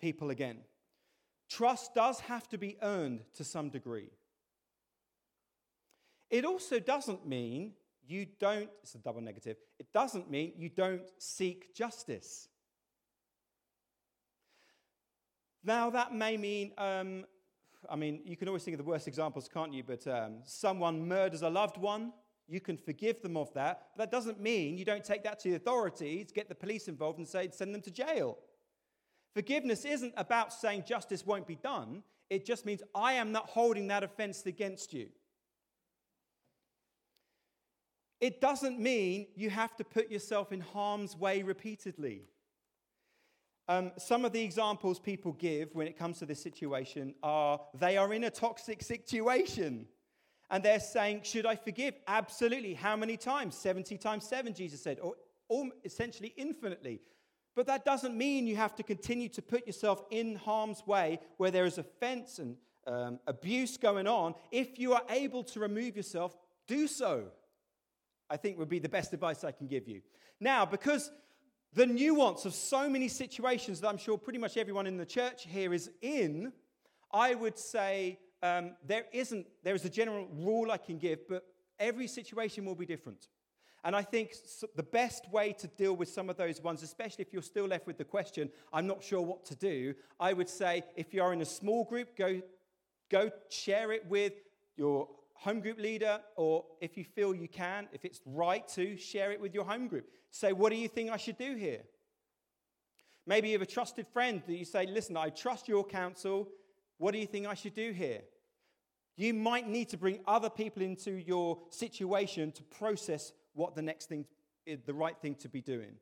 people 0.00 0.30
again. 0.30 0.58
Trust 1.48 1.94
does 1.94 2.20
have 2.20 2.48
to 2.48 2.58
be 2.58 2.76
earned 2.82 3.20
to 3.34 3.44
some 3.44 3.70
degree. 3.70 4.10
It 6.30 6.44
also 6.46 6.78
doesn't 6.78 7.26
mean 7.26 7.72
you 8.06 8.26
don't, 8.40 8.70
it's 8.82 8.94
a 8.94 8.98
double 8.98 9.20
negative, 9.20 9.58
it 9.78 9.92
doesn't 9.92 10.30
mean 10.30 10.54
you 10.56 10.68
don't 10.70 11.10
seek 11.18 11.74
justice. 11.74 12.48
Now, 15.64 15.90
that 15.90 16.12
may 16.12 16.36
mean, 16.36 16.72
um, 16.78 17.24
I 17.90 17.96
mean, 17.96 18.20
you 18.24 18.36
can 18.36 18.48
always 18.48 18.62
think 18.62 18.74
of 18.74 18.84
the 18.84 18.88
worst 18.88 19.08
examples, 19.08 19.48
can't 19.52 19.72
you? 19.72 19.82
But 19.82 20.06
um, 20.06 20.38
someone 20.44 21.06
murders 21.06 21.42
a 21.42 21.48
loved 21.50 21.76
one, 21.76 22.12
you 22.48 22.60
can 22.60 22.76
forgive 22.76 23.22
them 23.22 23.36
of 23.36 23.52
that. 23.54 23.88
But 23.96 24.10
that 24.10 24.16
doesn't 24.16 24.40
mean 24.40 24.78
you 24.78 24.84
don't 24.84 25.04
take 25.04 25.24
that 25.24 25.40
to 25.40 25.50
the 25.50 25.56
authorities, 25.56 26.32
get 26.32 26.48
the 26.48 26.54
police 26.54 26.88
involved, 26.88 27.18
and 27.18 27.26
say, 27.26 27.48
send 27.50 27.74
them 27.74 27.82
to 27.82 27.90
jail. 27.90 28.38
Forgiveness 29.34 29.84
isn't 29.84 30.12
about 30.16 30.52
saying 30.52 30.84
justice 30.86 31.26
won't 31.26 31.46
be 31.46 31.56
done, 31.56 32.02
it 32.28 32.46
just 32.46 32.64
means 32.64 32.82
I 32.94 33.14
am 33.14 33.32
not 33.32 33.48
holding 33.48 33.88
that 33.88 34.02
offense 34.02 34.44
against 34.46 34.92
you. 34.92 35.08
It 38.20 38.40
doesn't 38.40 38.78
mean 38.78 39.26
you 39.34 39.50
have 39.50 39.76
to 39.76 39.84
put 39.84 40.10
yourself 40.10 40.52
in 40.52 40.60
harm's 40.60 41.16
way 41.16 41.42
repeatedly. 41.42 42.22
Um, 43.68 43.92
some 43.96 44.24
of 44.24 44.32
the 44.32 44.42
examples 44.42 44.98
people 44.98 45.32
give 45.32 45.74
when 45.74 45.86
it 45.86 45.96
comes 45.96 46.18
to 46.18 46.26
this 46.26 46.42
situation 46.42 47.14
are 47.22 47.60
they 47.74 47.96
are 47.96 48.12
in 48.12 48.24
a 48.24 48.30
toxic 48.30 48.82
situation 48.82 49.86
and 50.50 50.62
they're 50.62 50.80
saying, 50.80 51.22
Should 51.22 51.46
I 51.46 51.56
forgive? 51.56 51.94
Absolutely. 52.06 52.74
How 52.74 52.96
many 52.96 53.16
times? 53.16 53.56
70 53.56 53.96
times 53.98 54.28
7, 54.28 54.52
Jesus 54.52 54.82
said, 54.82 54.98
or, 55.00 55.14
or 55.48 55.66
essentially 55.84 56.34
infinitely. 56.36 57.00
But 57.54 57.66
that 57.66 57.84
doesn't 57.84 58.16
mean 58.16 58.46
you 58.46 58.56
have 58.56 58.74
to 58.76 58.82
continue 58.82 59.28
to 59.30 59.42
put 59.42 59.66
yourself 59.66 60.02
in 60.10 60.36
harm's 60.36 60.86
way 60.86 61.20
where 61.36 61.50
there 61.50 61.66
is 61.66 61.78
offense 61.78 62.38
and 62.38 62.56
um, 62.86 63.20
abuse 63.26 63.76
going 63.76 64.06
on. 64.06 64.34
If 64.50 64.78
you 64.78 64.94
are 64.94 65.02
able 65.10 65.44
to 65.44 65.60
remove 65.60 65.96
yourself, 65.96 66.36
do 66.66 66.86
so. 66.86 67.24
I 68.30 68.36
think 68.36 68.58
would 68.58 68.68
be 68.68 68.78
the 68.78 68.88
best 68.88 69.12
advice 69.12 69.44
I 69.44 69.52
can 69.52 69.66
give 69.66 69.86
you. 69.86 70.00
Now, 70.40 70.64
because 70.64 71.10
the 71.74 71.86
nuance 71.86 72.44
of 72.44 72.54
so 72.54 72.88
many 72.88 73.08
situations 73.08 73.80
that 73.80 73.88
I'm 73.88 73.98
sure 73.98 74.18
pretty 74.18 74.38
much 74.38 74.56
everyone 74.56 74.86
in 74.86 74.96
the 74.96 75.06
church 75.06 75.46
here 75.48 75.72
is 75.72 75.90
in, 76.02 76.52
I 77.12 77.34
would 77.34 77.58
say 77.58 78.18
um, 78.42 78.72
there 78.86 79.06
isn't, 79.12 79.46
there 79.62 79.74
is 79.74 79.84
a 79.84 79.90
general 79.90 80.26
rule 80.34 80.70
I 80.70 80.76
can 80.76 80.98
give, 80.98 81.26
but 81.28 81.44
every 81.78 82.06
situation 82.06 82.64
will 82.64 82.74
be 82.74 82.86
different. 82.86 83.28
And 83.84 83.96
I 83.96 84.02
think 84.02 84.34
the 84.76 84.82
best 84.82 85.30
way 85.32 85.52
to 85.54 85.66
deal 85.66 85.94
with 85.96 86.08
some 86.08 86.30
of 86.30 86.36
those 86.36 86.60
ones, 86.60 86.82
especially 86.82 87.22
if 87.22 87.32
you're 87.32 87.42
still 87.42 87.66
left 87.66 87.86
with 87.86 87.98
the 87.98 88.04
question, 88.04 88.50
I'm 88.72 88.86
not 88.86 89.02
sure 89.02 89.20
what 89.20 89.44
to 89.46 89.56
do, 89.56 89.94
I 90.20 90.32
would 90.34 90.48
say 90.48 90.84
if 90.94 91.12
you 91.12 91.22
are 91.22 91.32
in 91.32 91.40
a 91.40 91.46
small 91.46 91.84
group, 91.84 92.16
go, 92.16 92.40
go 93.10 93.30
share 93.48 93.92
it 93.92 94.06
with 94.06 94.34
your 94.76 95.08
home 95.34 95.60
group 95.60 95.80
leader, 95.80 96.20
or 96.36 96.64
if 96.80 96.96
you 96.96 97.04
feel 97.04 97.34
you 97.34 97.48
can, 97.48 97.88
if 97.92 98.04
it's 98.04 98.20
right 98.24 98.66
to, 98.68 98.96
share 98.96 99.32
it 99.32 99.40
with 99.40 99.52
your 99.52 99.64
home 99.64 99.88
group. 99.88 100.08
Say, 100.32 100.52
what 100.52 100.70
do 100.70 100.76
you 100.76 100.88
think 100.88 101.10
I 101.10 101.18
should 101.18 101.36
do 101.36 101.54
here? 101.54 101.82
Maybe 103.26 103.48
you 103.48 103.54
have 103.54 103.62
a 103.62 103.66
trusted 103.66 104.06
friend 104.08 104.42
that 104.46 104.54
you 104.54 104.64
say, 104.64 104.86
listen, 104.86 105.16
I 105.16 105.28
trust 105.28 105.68
your 105.68 105.84
counsel. 105.84 106.48
What 106.98 107.12
do 107.12 107.18
you 107.18 107.26
think 107.26 107.46
I 107.46 107.54
should 107.54 107.74
do 107.74 107.92
here? 107.92 108.22
You 109.16 109.34
might 109.34 109.68
need 109.68 109.90
to 109.90 109.98
bring 109.98 110.20
other 110.26 110.48
people 110.48 110.82
into 110.82 111.12
your 111.12 111.58
situation 111.68 112.50
to 112.52 112.62
process 112.64 113.32
what 113.52 113.76
the 113.76 113.82
next 113.82 114.08
thing 114.08 114.24
is 114.64 114.80
the 114.82 114.94
right 114.94 115.16
thing 115.20 115.34
to 115.36 115.48
be 115.48 115.60
doing. 115.60 115.96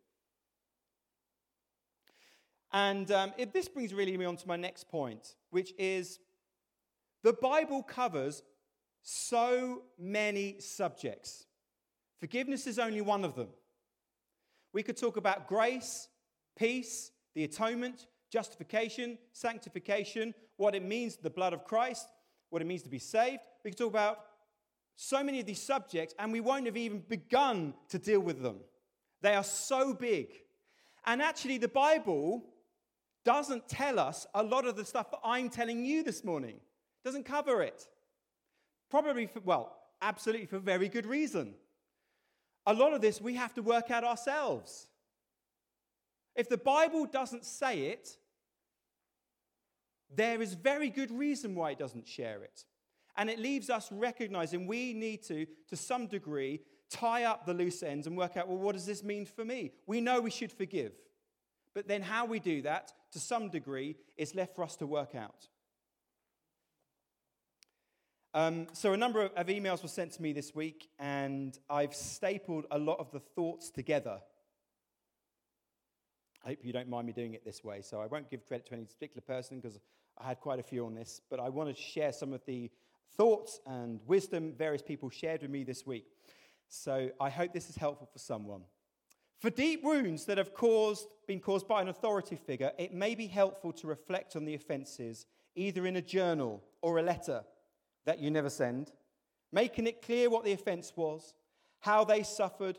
And 2.73 3.11
um, 3.11 3.33
it, 3.37 3.53
this 3.53 3.69
brings 3.69 3.93
really 3.93 4.17
me 4.17 4.25
on 4.25 4.37
to 4.37 4.47
my 4.47 4.57
next 4.57 4.89
point, 4.89 5.35
which 5.51 5.75
is 5.77 6.21
the 7.25 7.33
Bible 7.33 7.83
covers 7.83 8.45
so 9.03 9.83
many 9.99 10.61
subjects. 10.61 11.47
Forgiveness 12.21 12.69
is 12.69 12.79
only 12.79 13.01
one 13.01 13.25
of 13.25 13.35
them. 13.35 13.49
We 14.73 14.83
could 14.83 14.97
talk 14.97 15.17
about 15.17 15.49
grace, 15.49 16.09
peace, 16.57 17.11
the 17.35 17.45
atonement, 17.45 18.07
justification, 18.31 19.19
sanctification, 19.33 20.35
what 20.57 20.75
it 20.75 20.85
means, 20.85 21.17
the 21.17 21.31
blood 21.31 21.53
of 21.53 21.65
Christ, 21.65 22.07
what 22.51 22.63
it 22.63 22.67
means 22.67 22.83
to 22.83 22.89
be 22.89 22.99
saved. 22.99 23.43
We 23.65 23.71
could 23.71 23.79
talk 23.79 23.91
about 23.91 24.19
so 24.97 25.25
many 25.25 25.41
of 25.41 25.47
these 25.47 25.63
subjects, 25.63 26.15
and 26.19 26.33
we 26.33 26.41
won't 26.41 26.67
have 26.67 26.77
even 26.77 27.03
begun 27.09 27.75
to 27.89 27.99
deal 27.99 28.21
with 28.21 28.43
them. 28.43 28.61
They 29.23 29.35
are 29.35 29.45
so 29.45 29.95
big. 29.95 30.29
And 31.07 31.23
actually, 31.23 31.59
the 31.59 31.69
Bible 31.69 32.45
doesn't 33.25 33.69
tell 33.69 33.99
us 33.99 34.27
a 34.35 34.43
lot 34.43 34.67
of 34.67 34.77
the 34.77 34.85
stuff 34.85 35.11
that 35.11 35.21
I'm 35.25 35.49
telling 35.49 35.85
you 35.85 36.03
this 36.03 36.25
morning. 36.25 36.57
It 36.57 37.05
doesn't 37.05 37.25
cover 37.25 37.63
it. 37.63 37.87
Probably, 38.91 39.27
for, 39.27 39.41
well, 39.41 39.77
absolutely 40.03 40.47
for 40.47 40.59
very 40.59 40.89
good 40.89 41.07
reason. 41.07 41.55
A 42.67 42.75
lot 42.75 42.93
of 42.93 43.01
this 43.01 43.21
we 43.21 43.35
have 43.35 43.55
to 43.55 43.63
work 43.63 43.91
out 43.91 44.05
ourselves. 44.05 44.89
If 46.37 46.49
the 46.49 46.59
Bible 46.59 47.07
doesn't 47.07 47.45
say 47.45 47.87
it, 47.87 48.17
there 50.15 50.43
is 50.43 50.55
very 50.55 50.91
good 50.91 51.11
reason 51.11 51.55
why 51.55 51.73
it 51.73 51.79
doesn't 51.79 52.07
share 52.07 52.43
it. 52.43 52.65
And 53.17 53.29
it 53.29 53.39
leaves 53.39 53.71
us 53.71 53.91
recognizing 53.93 54.67
we 54.67 54.93
need 54.93 55.23
to, 55.25 55.47
to 55.69 55.77
some 55.77 56.07
degree, 56.07 56.61
tie 56.91 57.25
up 57.25 57.47
the 57.47 57.55
loose 57.55 57.83
ends 57.83 58.07
and 58.07 58.17
work 58.17 58.37
out 58.37 58.49
well, 58.49 58.59
what 58.59 58.75
does 58.75 58.87
this 58.87 59.05
mean 59.05 59.27
for 59.27 59.45
me? 59.45 59.73
We 59.87 60.01
know 60.01 60.21
we 60.21 60.31
should 60.31 60.53
forgive. 60.53 60.93
But 61.75 61.87
then 61.87 62.03
how 62.03 62.25
we 62.25 62.41
do 62.41 62.63
that, 62.63 62.93
to 63.13 63.21
some 63.21 63.49
degree, 63.49 63.97
is 64.17 64.35
left 64.35 64.57
for 64.57 64.65
us 64.65 64.77
to 64.77 64.87
work 64.87 65.15
out. 65.15 65.49
Um, 68.33 68.69
so, 68.73 68.93
a 68.93 68.97
number 68.97 69.23
of, 69.23 69.33
of 69.33 69.49
emails 69.49 69.83
were 69.83 69.89
sent 69.89 70.13
to 70.13 70.23
me 70.23 70.33
this 70.33 70.55
week, 70.55 70.89
and 71.01 71.59
I've 71.69 71.93
stapled 71.93 72.65
a 72.71 72.79
lot 72.79 73.01
of 73.01 73.11
the 73.11 73.19
thoughts 73.19 73.71
together. 73.71 74.21
I 76.45 76.51
hope 76.51 76.59
you 76.63 76.73
don't 76.73 76.89
mind 76.89 77.09
me 77.09 77.13
doing 77.13 77.35
it 77.35 77.45
this 77.45 77.65
way. 77.65 77.83
So, 77.83 78.01
I 78.01 78.07
won't 78.07 78.31
give 78.31 78.47
credit 78.47 78.67
to 78.67 78.75
any 78.75 78.85
particular 78.85 79.21
person 79.21 79.59
because 79.59 79.81
I 80.17 80.29
had 80.29 80.39
quite 80.39 80.61
a 80.61 80.63
few 80.63 80.87
on 80.87 80.95
this, 80.95 81.21
but 81.29 81.41
I 81.41 81.49
want 81.49 81.75
to 81.75 81.83
share 81.83 82.13
some 82.13 82.33
of 82.33 82.41
the 82.47 82.71
thoughts 83.17 83.59
and 83.67 83.99
wisdom 84.07 84.55
various 84.57 84.83
people 84.83 85.11
shared 85.11 85.43
with 85.43 85.51
me 85.51 85.65
this 85.65 85.85
week. 85.85 86.07
So, 86.69 87.11
I 87.19 87.31
hope 87.31 87.53
this 87.53 87.69
is 87.69 87.75
helpful 87.75 88.09
for 88.13 88.21
someone. 88.21 88.63
For 89.41 89.51
deep 89.51 89.83
wounds 89.83 90.27
that 90.27 90.39
have 90.39 90.55
caused, 90.55 91.09
been 91.27 91.41
caused 91.41 91.67
by 91.67 91.83
an 91.83 91.89
authority 91.89 92.37
figure, 92.37 92.71
it 92.79 92.95
may 92.95 93.17
be 93.17 93.27
helpful 93.27 93.73
to 93.73 93.89
reflect 93.89 94.37
on 94.37 94.45
the 94.45 94.55
offenses, 94.55 95.27
either 95.57 95.85
in 95.85 95.97
a 95.97 96.03
journal 96.03 96.63
or 96.81 97.01
a 97.01 97.03
letter 97.03 97.43
that 98.07 98.19
you 98.19 98.31
never 98.31 98.51
send, 98.51 98.93
making 99.53 99.87
it 99.87 100.03
clear 100.03 100.31
what 100.31 100.45
the 100.45 100.53
offense 100.53 100.93
was, 100.97 101.35
how 101.81 102.05
they 102.05 102.23
suffered 102.23 102.79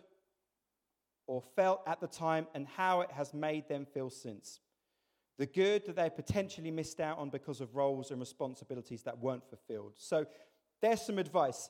or 1.27 1.41
felt 1.55 1.81
at 1.87 2.01
the 2.01 2.07
time, 2.07 2.47
and 2.53 2.67
how 2.67 3.01
it 3.01 3.11
has 3.11 3.33
made 3.33 3.67
them 3.69 3.85
feel 3.85 4.09
since. 4.09 4.59
The 5.37 5.45
good 5.45 5.85
that 5.85 5.95
they 5.95 6.09
potentially 6.09 6.71
missed 6.71 6.99
out 6.99 7.17
on 7.17 7.29
because 7.29 7.61
of 7.61 7.75
roles 7.75 8.11
and 8.11 8.19
responsibilities 8.19 9.03
that 9.03 9.17
weren't 9.17 9.47
fulfilled. 9.47 9.93
So 9.97 10.25
there's 10.81 11.01
some 11.01 11.19
advice. 11.19 11.69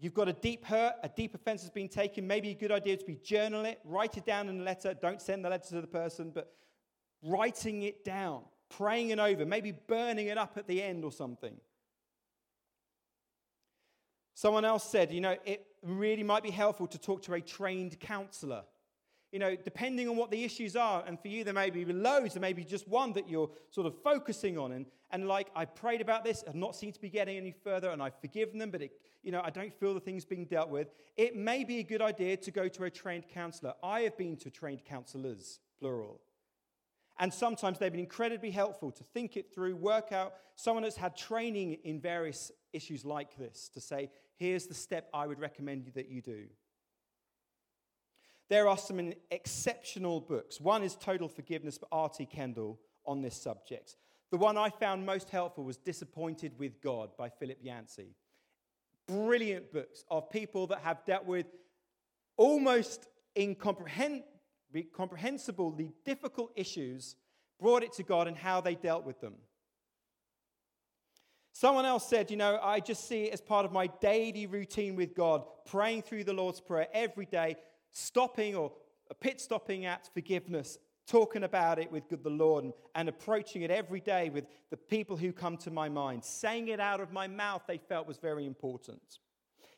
you've 0.00 0.14
got 0.14 0.28
a 0.28 0.32
deep 0.32 0.64
hurt, 0.64 0.94
a 1.02 1.08
deep 1.08 1.34
offense 1.34 1.62
has 1.62 1.70
been 1.70 1.88
taken, 1.88 2.26
maybe 2.26 2.50
a 2.50 2.54
good 2.54 2.72
idea 2.72 2.96
to 2.96 3.04
be 3.04 3.16
journal 3.16 3.64
it, 3.64 3.80
write 3.84 4.16
it 4.16 4.24
down 4.24 4.48
in 4.48 4.60
a 4.60 4.62
letter. 4.62 4.94
Don't 4.94 5.20
send 5.20 5.44
the 5.44 5.50
letter 5.50 5.68
to 5.70 5.80
the 5.80 5.86
person, 5.86 6.30
but 6.34 6.52
writing 7.22 7.82
it 7.82 8.04
down, 8.04 8.42
praying 8.68 9.10
it 9.10 9.18
over, 9.18 9.46
maybe 9.46 9.72
burning 9.72 10.26
it 10.26 10.38
up 10.38 10.56
at 10.56 10.66
the 10.66 10.82
end 10.82 11.04
or 11.04 11.12
something. 11.12 11.56
Someone 14.34 14.64
else 14.64 14.84
said, 14.84 15.12
you 15.12 15.20
know, 15.20 15.36
it 15.44 15.64
really 15.82 16.24
might 16.24 16.42
be 16.42 16.50
helpful 16.50 16.86
to 16.88 16.98
talk 16.98 17.22
to 17.22 17.34
a 17.34 17.40
trained 17.40 17.98
counselor. 18.00 18.64
You 19.30 19.38
know, 19.40 19.56
depending 19.56 20.08
on 20.08 20.16
what 20.16 20.30
the 20.30 20.44
issues 20.44 20.76
are, 20.76 21.02
and 21.06 21.18
for 21.18 21.28
you, 21.28 21.42
there 21.42 21.54
may 21.54 21.70
be 21.70 21.84
loads, 21.84 22.34
there 22.34 22.40
may 22.40 22.52
be 22.52 22.64
just 22.64 22.86
one 22.86 23.12
that 23.14 23.28
you're 23.28 23.50
sort 23.70 23.86
of 23.86 24.00
focusing 24.02 24.56
on. 24.58 24.72
And, 24.72 24.86
and 25.10 25.26
like, 25.26 25.48
I 25.56 25.64
prayed 25.64 26.00
about 26.00 26.24
this, 26.24 26.44
I've 26.46 26.54
not 26.54 26.76
seemed 26.76 26.94
to 26.94 27.00
be 27.00 27.10
getting 27.10 27.36
any 27.36 27.50
further, 27.50 27.90
and 27.90 28.00
I've 28.00 28.18
forgiven 28.20 28.58
them, 28.58 28.70
but 28.70 28.82
it, 28.82 28.92
you 29.24 29.32
know, 29.32 29.40
I 29.42 29.50
don't 29.50 29.72
feel 29.72 29.92
the 29.92 30.00
thing's 30.00 30.24
being 30.24 30.44
dealt 30.44 30.68
with. 30.68 30.88
It 31.16 31.34
may 31.34 31.64
be 31.64 31.78
a 31.78 31.82
good 31.82 32.02
idea 32.02 32.36
to 32.36 32.50
go 32.50 32.68
to 32.68 32.84
a 32.84 32.90
trained 32.90 33.28
counselor. 33.28 33.74
I 33.82 34.02
have 34.02 34.16
been 34.16 34.36
to 34.38 34.50
trained 34.50 34.84
counselors, 34.84 35.58
plural. 35.80 36.20
And 37.18 37.32
sometimes 37.32 37.78
they've 37.78 37.92
been 37.92 38.00
incredibly 38.00 38.50
helpful 38.50 38.90
to 38.92 39.04
think 39.04 39.36
it 39.36 39.54
through, 39.54 39.76
work 39.76 40.12
out. 40.12 40.34
Someone 40.56 40.82
that's 40.82 40.96
had 40.96 41.16
training 41.16 41.78
in 41.84 42.00
various 42.00 42.50
issues 42.72 43.04
like 43.04 43.36
this 43.36 43.68
to 43.74 43.80
say, 43.80 44.10
here's 44.36 44.66
the 44.66 44.74
step 44.74 45.08
I 45.12 45.26
would 45.26 45.40
recommend 45.40 45.90
that 45.94 46.08
you 46.08 46.22
do. 46.22 46.44
There 48.50 48.68
are 48.68 48.76
some 48.76 49.14
exceptional 49.30 50.20
books. 50.20 50.60
One 50.60 50.82
is 50.82 50.96
Total 50.96 51.28
Forgiveness 51.28 51.78
by 51.78 51.86
R.T. 51.90 52.26
Kendall 52.26 52.78
on 53.06 53.22
this 53.22 53.40
subject. 53.40 53.96
The 54.30 54.36
one 54.36 54.58
I 54.58 54.68
found 54.68 55.06
most 55.06 55.30
helpful 55.30 55.64
was 55.64 55.76
Disappointed 55.76 56.52
with 56.58 56.82
God 56.82 57.10
by 57.16 57.30
Philip 57.30 57.58
Yancey. 57.62 58.14
Brilliant 59.06 59.72
books 59.72 60.04
of 60.10 60.30
people 60.30 60.66
that 60.68 60.80
have 60.80 61.04
dealt 61.04 61.24
with 61.24 61.46
almost 62.36 63.06
incomprehensibly 63.36 65.92
difficult 66.04 66.52
issues, 66.56 67.16
brought 67.60 67.82
it 67.82 67.92
to 67.94 68.02
God, 68.02 68.28
and 68.28 68.36
how 68.36 68.60
they 68.60 68.74
dealt 68.74 69.04
with 69.04 69.20
them. 69.20 69.34
Someone 71.54 71.84
else 71.86 72.08
said, 72.08 72.32
You 72.32 72.36
know, 72.36 72.58
I 72.60 72.80
just 72.80 73.08
see 73.08 73.24
it 73.24 73.32
as 73.32 73.40
part 73.40 73.64
of 73.64 73.70
my 73.70 73.86
daily 73.86 74.46
routine 74.46 74.96
with 74.96 75.14
God, 75.14 75.44
praying 75.64 76.02
through 76.02 76.24
the 76.24 76.32
Lord's 76.32 76.60
Prayer 76.60 76.88
every 76.92 77.26
day, 77.26 77.54
stopping 77.92 78.56
or 78.56 78.72
pit 79.20 79.40
stopping 79.40 79.86
at 79.86 80.12
forgiveness, 80.12 80.78
talking 81.06 81.44
about 81.44 81.78
it 81.78 81.92
with 81.92 82.08
the 82.08 82.28
Lord, 82.28 82.72
and, 82.96 83.08
approaching 83.08 83.62
it 83.62 83.70
every 83.70 84.00
day 84.00 84.30
with 84.30 84.46
the 84.70 84.76
people 84.76 85.16
who 85.16 85.32
come 85.32 85.56
to 85.58 85.70
my 85.70 85.88
mind. 85.88 86.24
Saying 86.24 86.68
it 86.68 86.80
out 86.80 87.00
of 87.00 87.12
my 87.12 87.28
mouth, 87.28 87.62
they 87.68 87.78
felt 87.78 88.08
was 88.08 88.18
very 88.18 88.46
important. 88.46 89.20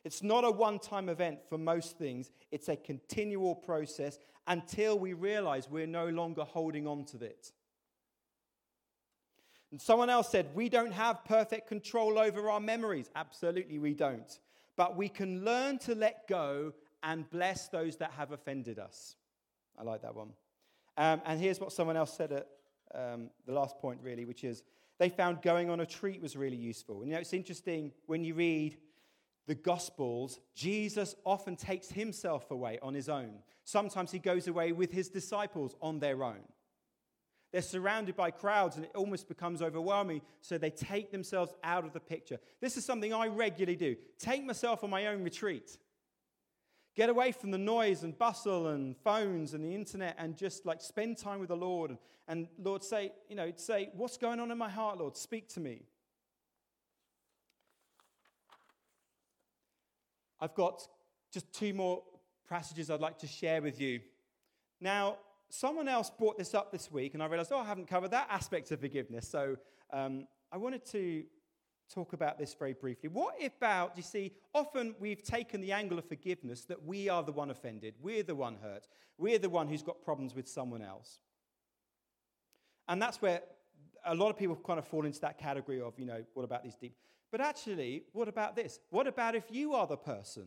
It's 0.03 0.23
not 0.23 0.45
a 0.45 0.51
one 0.51 0.79
time 0.79 1.11
event 1.11 1.41
for 1.47 1.59
most 1.59 1.99
things, 1.99 2.31
it's 2.51 2.71
a 2.71 2.77
continual 2.77 3.55
process 3.55 4.19
until 4.47 4.99
we 4.99 5.13
realize 5.13 5.69
we're 5.69 5.87
no 5.87 6.09
longer 6.09 6.45
holding 6.45 6.87
on 6.87 7.05
to 7.07 7.19
it. 7.19 7.53
And 9.71 9.81
someone 9.81 10.11
else 10.11 10.31
said, 10.31 10.49
We 10.55 10.69
don't 10.69 10.93
have 10.93 11.25
perfect 11.25 11.69
control 11.69 12.19
over 12.19 12.51
our 12.51 12.61
memories. 12.61 13.11
Absolutely, 13.15 13.79
we 13.79 13.95
don't. 13.95 14.39
But 14.77 14.97
we 14.97 15.09
can 15.09 15.45
learn 15.45 15.79
to 15.81 15.95
let 15.95 16.29
go 16.29 16.73
and 17.03 17.29
bless 17.31 17.69
those 17.69 17.97
that 17.97 18.13
have 18.13 18.33
offended 18.33 18.79
us. 18.79 19.17
I 19.79 19.83
like 19.83 20.03
that 20.03 20.15
one. 20.15 20.31
Um, 20.97 21.21
and 21.25 21.41
here's 21.41 21.61
what 21.61 21.73
someone 21.73 21.97
else 21.97 22.17
said 22.17 22.33
at 22.33 22.47
um, 22.95 23.31
the 23.47 23.53
last 23.53 23.79
point, 23.79 24.01
really, 24.03 24.25
which 24.25 24.45
is 24.45 24.63
they 24.99 25.09
found 25.09 25.43
going 25.43 25.69
on 25.69 25.81
a 25.81 25.87
treat 25.87 26.23
was 26.23 26.37
really 26.37 26.57
useful. 26.57 27.01
And 27.01 27.09
you 27.09 27.15
know, 27.15 27.21
it's 27.21 27.33
interesting 27.33 27.93
when 28.07 28.25
you 28.25 28.35
read 28.35 28.77
the 29.47 29.55
Gospels, 29.55 30.41
Jesus 30.55 31.15
often 31.25 31.57
takes 31.57 31.89
himself 31.89 32.51
away 32.51 32.79
on 32.83 32.95
his 32.95 33.09
own. 33.09 33.35
Sometimes 33.65 34.11
he 34.11 34.19
goes 34.19 34.49
away 34.49 34.73
with 34.73 34.91
his 34.91 35.09
disciples 35.09 35.75
on 35.81 35.99
their 35.99 36.25
own. 36.25 36.41
They're 37.53 37.63
surrounded 37.63 38.17
by 38.17 38.31
crowds 38.33 38.77
and 38.77 38.85
it 38.85 38.91
almost 38.95 39.29
becomes 39.29 39.63
overwhelming, 39.63 40.21
so 40.41 40.59
they 40.59 40.71
take 40.71 41.11
themselves 41.11 41.55
out 41.63 41.85
of 41.85 41.93
the 41.93 42.01
picture. 42.01 42.39
This 42.61 42.77
is 42.77 42.85
something 42.85 43.15
I 43.15 43.29
regularly 43.29 43.77
do 43.77 43.97
take 44.19 44.45
myself 44.45 44.85
on 44.85 44.91
my 44.91 45.07
own 45.07 45.23
retreat. 45.23 45.79
Get 46.97 47.11
away 47.11 47.31
from 47.33 47.51
the 47.51 47.59
noise 47.59 48.05
and 48.05 48.17
bustle 48.17 48.69
and 48.69 48.97
phones 48.97 49.53
and 49.53 49.63
the 49.63 49.75
internet 49.75 50.17
and 50.19 50.35
just 50.35 50.65
like 50.65 50.81
spend 50.81 51.19
time 51.19 51.41
with 51.41 51.49
the 51.49 51.57
Lord. 51.57 51.91
And, 51.91 51.99
and 52.27 52.49
Lord, 52.59 52.83
say, 52.83 53.13
you 53.29 53.37
know, 53.37 53.53
say, 53.57 53.91
what's 53.95 54.17
going 54.17 54.41
on 54.41 54.51
in 54.51 54.57
my 54.57 54.71
heart, 54.71 54.99
Lord? 54.99 55.15
Speak 55.15 55.47
to 55.51 55.61
me. 55.61 55.83
I've 60.41 60.55
got 60.55 60.89
just 61.33 61.53
two 61.53 61.75
more 61.75 62.03
passages 62.49 62.91
I'd 62.91 63.01
like 63.01 63.19
to 63.19 63.27
share 63.27 63.61
with 63.61 63.79
you. 63.79 64.01
Now, 64.81 65.17
someone 65.49 65.89
else 65.89 66.11
brought 66.11 66.39
this 66.39 66.55
up 66.55 66.73
this 66.73 66.91
week, 66.91 67.15
and 67.15 67.23
I 67.23 67.27
realized, 67.27 67.53
oh, 67.53 67.59
I 67.59 67.65
haven't 67.65 67.89
covered 67.89 68.11
that 68.11 68.29
aspect 68.31 68.71
of 68.71 68.81
forgiveness. 68.81 69.29
So 69.29 69.57
um, 69.93 70.27
I 70.53 70.57
wanted 70.57 70.85
to 70.87 71.25
talk 71.93 72.13
about 72.13 72.39
this 72.39 72.55
very 72.55 72.73
briefly. 72.73 73.09
What 73.09 73.35
about, 73.45 73.97
you 73.97 74.03
see, 74.03 74.33
often 74.55 74.95
we've 74.99 75.23
taken 75.23 75.61
the 75.61 75.73
angle 75.73 75.99
of 75.99 76.05
forgiveness 76.05 76.63
that 76.65 76.85
we 76.85 77.09
are 77.09 77.23
the 77.23 77.33
one 77.33 77.51
offended, 77.51 77.95
we're 78.01 78.23
the 78.23 78.35
one 78.35 78.57
hurt, 78.63 78.89
we're 79.19 79.39
the 79.39 79.49
one 79.49 79.69
who's 79.69 79.83
got 79.83 80.03
problems 80.03 80.35
with 80.35 80.49
someone 80.49 80.83
else. 80.83 81.21
And 82.89 83.01
that's 83.01 83.23
where 83.23 83.43
a 84.05 84.15
lot 84.15 84.31
of 84.31 84.39
people 84.39 84.57
kind 84.57 84.79
of 84.79 84.87
fall 84.87 85.07
into 85.07 85.21
that 85.21 85.39
category 85.39 85.81
of, 85.81 85.99
you 85.99 86.07
know, 86.07 86.25
what 86.35 86.45
about 86.45 86.63
these 86.63 86.75
deep. 86.75 86.97
But 87.33 87.41
actually, 87.41 88.05
what 88.13 88.29
about 88.29 88.55
this? 88.55 88.79
What 88.91 89.07
about 89.07 89.35
if 89.35 89.45
you 89.51 89.75
are 89.75 89.87
the 89.87 89.97
person 89.97 90.47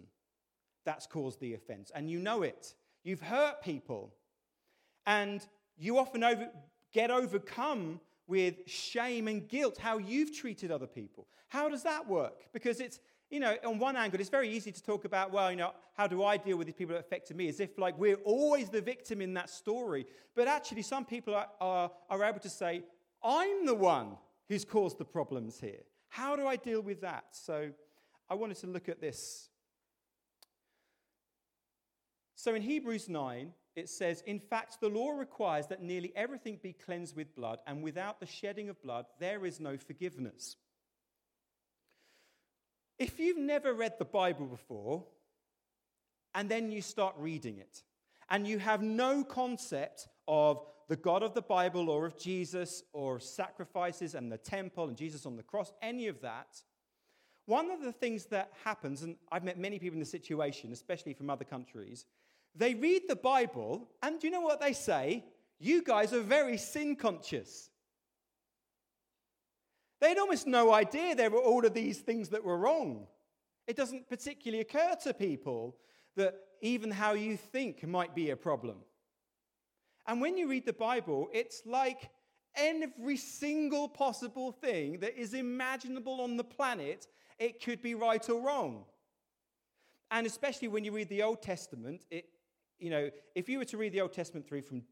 that's 0.86 1.06
caused 1.06 1.40
the 1.40 1.54
offense 1.54 1.92
and 1.94 2.10
you 2.10 2.20
know 2.20 2.44
it? 2.44 2.74
You've 3.04 3.22
hurt 3.22 3.62
people 3.62 4.14
and 5.10 5.44
you 5.76 5.98
often 5.98 6.24
over, 6.24 6.50
get 6.94 7.10
overcome 7.10 8.00
with 8.28 8.58
shame 8.68 9.28
and 9.28 9.48
guilt, 9.48 9.80
how 9.80 9.98
you've 9.98 10.38
treated 10.38 10.70
other 10.70 10.86
people. 10.86 11.26
How 11.48 11.68
does 11.68 11.82
that 11.82 12.08
work? 12.08 12.44
Because 12.54 12.80
it's, 12.80 13.00
you 13.32 13.40
know, 13.40 13.56
on 13.66 13.80
one 13.80 13.96
angle, 13.96 14.20
it's 14.20 14.30
very 14.30 14.50
easy 14.50 14.72
to 14.72 14.84
talk 14.84 15.06
about, 15.06 15.32
well, 15.32 15.50
you 15.50 15.58
know, 15.58 15.72
how 15.98 16.06
do 16.06 16.24
I 16.24 16.38
deal 16.38 16.58
with 16.58 16.68
these 16.68 16.76
people 16.76 16.94
that 16.94 17.00
affected 17.00 17.36
me? 17.36 17.50
As 17.50 17.60
if, 17.60 17.80
like, 17.80 17.98
we're 17.98 18.18
always 18.18 18.70
the 18.70 18.82
victim 18.82 19.20
in 19.20 19.34
that 19.34 19.50
story. 19.50 20.06
But 20.36 20.48
actually, 20.48 20.84
some 20.84 21.06
people 21.06 21.34
are, 21.34 21.48
are, 21.60 21.90
are 22.08 22.24
able 22.24 22.40
to 22.42 22.50
say, 22.50 22.84
I'm 23.24 23.66
the 23.66 23.74
one 23.74 24.16
who's 24.48 24.64
caused 24.64 25.00
the 25.00 25.06
problems 25.06 25.60
here. 25.60 25.82
How 26.10 26.36
do 26.36 26.46
I 26.46 26.56
deal 26.56 26.82
with 26.82 27.02
that? 27.02 27.26
So 27.32 27.72
I 28.30 28.36
wanted 28.36 28.58
to 28.58 28.68
look 28.68 28.88
at 28.88 29.02
this. 29.02 29.50
So 32.36 32.54
in 32.54 32.62
Hebrews 32.62 33.10
9, 33.10 33.54
it 33.80 33.90
says, 33.90 34.22
In 34.26 34.40
fact, 34.40 34.80
the 34.80 34.90
law 34.90 35.12
requires 35.12 35.68
that 35.68 35.82
nearly 35.82 36.14
everything 36.16 36.60
be 36.62 36.74
cleansed 36.74 37.16
with 37.16 37.36
blood, 37.36 37.60
and 37.66 37.82
without 37.82 38.20
the 38.20 38.26
shedding 38.26 38.70
of 38.70 38.82
blood, 38.82 39.06
there 39.20 39.46
is 39.46 39.60
no 39.60 39.78
forgiveness. 39.78 40.58
If 42.98 43.20
you've 43.20 43.38
never 43.38 43.74
read 43.74 43.94
the 43.98 44.06
Bible 44.06 44.46
before, 44.46 45.06
and 46.36 46.50
then 46.50 46.72
you 46.72 46.82
start 46.82 47.16
reading 47.18 47.58
it, 47.58 47.84
and 48.30 48.48
you 48.48 48.60
have 48.60 48.82
no 48.82 49.24
concept 49.24 50.08
of 50.28 50.62
the 50.90 50.96
God 50.96 51.24
of 51.24 51.34
the 51.34 51.42
Bible 51.42 51.90
or 51.90 52.06
of 52.06 52.18
Jesus 52.18 52.84
or 52.94 53.20
sacrifices 53.20 54.16
and 54.16 54.32
the 54.32 54.38
temple 54.38 54.88
and 54.88 54.98
Jesus 54.98 55.26
on 55.26 55.38
the 55.38 55.44
cross, 55.44 55.72
any 55.82 56.08
of 56.08 56.22
that, 56.22 56.62
one 57.46 57.72
of 57.72 57.82
the 57.82 57.92
things 57.92 58.26
that 58.28 58.52
happens, 58.64 59.02
and 59.02 59.16
I've 59.32 59.44
met 59.44 59.58
many 59.58 59.80
people 59.80 59.96
in 59.96 60.00
this 60.00 60.12
situation, 60.12 60.72
especially 60.72 61.14
from 61.14 61.30
other 61.30 61.46
countries, 61.46 62.06
they 62.56 62.74
read 62.74 63.04
the 63.08 63.16
Bible, 63.16 63.90
and 64.02 64.20
do 64.20 64.28
you 64.28 64.34
know 64.34 64.42
what 64.42 64.60
they 64.60 64.74
say? 64.74 65.24
You 65.60 65.84
guys 65.84 66.14
are 66.14 66.22
very 66.22 66.58
sin 66.58 66.96
conscious. 66.96 67.70
They 70.02 70.10
had 70.10 70.18
almost 70.18 70.48
no 70.48 70.74
idea 70.74 71.16
there 71.16 71.30
were 71.30 71.40
all 71.42 71.66
of 71.66 71.74
these 71.74 72.00
things 72.00 72.30
that 72.30 72.44
were 72.44 72.58
wrong. 72.58 73.08
It 73.68 73.76
doesn't 73.76 74.10
particularly 74.10 74.62
occur 74.62 74.96
to 75.04 75.14
people 75.14 75.76
that 76.16 76.36
even 76.62 76.92
how 76.92 77.14
you 77.14 77.38
think 77.38 77.86
might 77.86 78.16
be 78.16 78.30
a 78.30 78.36
problem. 78.36 78.78
And 80.08 80.22
when 80.22 80.38
you 80.38 80.50
read 80.50 80.66
the 80.66 80.74
Bible, 80.74 81.30
it's 81.34 81.62
like 81.66 82.10
every 82.56 83.18
single 83.18 83.88
possible 83.88 84.52
thing 84.52 85.00
that 85.00 85.20
is 85.20 85.34
imaginable 85.34 86.22
on 86.22 86.36
the 86.36 86.44
planet, 86.44 87.08
it 87.38 87.64
could 87.64 87.82
be 87.82 87.96
right 87.96 88.28
or 88.30 88.42
wrong. 88.42 88.86
And 90.12 90.26
especially 90.26 90.68
when 90.68 90.84
you 90.84 90.92
read 90.92 91.10
the 91.10 91.22
Old 91.22 91.42
Testament, 91.42 92.06
it, 92.10 92.26
you 92.80 92.90
know, 92.90 93.10
if 93.36 93.50
you 93.50 93.58
were 93.58 93.66
to 93.66 93.78
read 93.78 93.94
the 93.94 94.02
Old 94.02 94.14
Testament 94.14 94.48
through 94.48 94.62
from, 94.62 94.84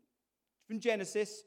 from 0.67 0.79
Genesis, 0.79 1.43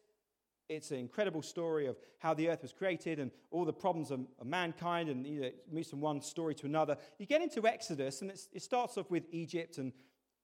it's 0.69 0.91
an 0.93 0.99
incredible 0.99 1.43
story 1.43 1.87
of 1.87 1.97
how 2.19 2.33
the 2.33 2.49
earth 2.49 2.63
was 2.63 2.73
created 2.73 3.19
and 3.19 3.31
all 3.51 3.65
the 3.65 3.73
problems 3.73 4.11
of, 4.11 4.21
of 4.41 4.47
mankind, 4.47 5.09
and 5.09 5.27
you 5.27 5.41
know, 5.41 5.47
it 5.49 5.65
moves 5.71 5.91
from 5.91 6.01
one 6.01 6.21
story 6.21 6.55
to 6.55 6.67
another. 6.67 6.97
You 7.19 7.27
get 7.27 7.43
into 7.43 7.67
Exodus, 7.67 8.23
and 8.23 8.31
it 8.31 8.63
starts 8.63 8.97
off 8.97 9.11
with 9.11 9.25
Egypt 9.33 9.79
and 9.79 9.93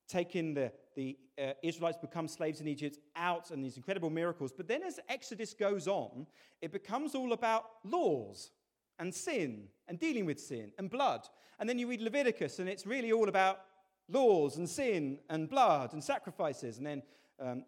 taking 0.09 0.55
the, 0.55 0.73
the 0.95 1.17
uh, 1.41 1.53
Israelites 1.63 1.99
become 1.99 2.29
slaves 2.29 2.61
in 2.61 2.69
Egypt 2.69 2.99
out 3.17 3.51
and 3.51 3.65
these 3.65 3.77
incredible 3.77 4.11
miracles. 4.11 4.53
But 4.53 4.69
then 4.69 4.83
as 4.83 5.01
Exodus 5.09 5.55
goes 5.55 5.89
on, 5.89 6.27
it 6.63 6.73
becomes 6.73 7.15
all 7.15 7.33
about 7.33 7.65
laws 7.85 8.51
and 8.99 9.15
sin 9.15 9.69
and 9.89 9.99
dealing 9.99 10.27
with 10.27 10.41
sin 10.41 10.73
and 10.79 10.91
blood. 10.91 11.23
And 11.59 11.69
then 11.69 11.79
you 11.79 11.89
read 11.89 12.01
Leviticus, 12.01 12.59
and 12.59 12.69
it's 12.69 12.87
really 12.87 13.13
all 13.13 13.29
about 13.29 13.61
laws 14.09 14.57
and 14.57 14.69
sin 14.69 15.19
and 15.29 15.49
blood 15.49 15.93
and 15.93 16.03
sacrifices. 16.03 16.79
And 16.79 16.87
then 16.87 17.03
um, 17.41 17.65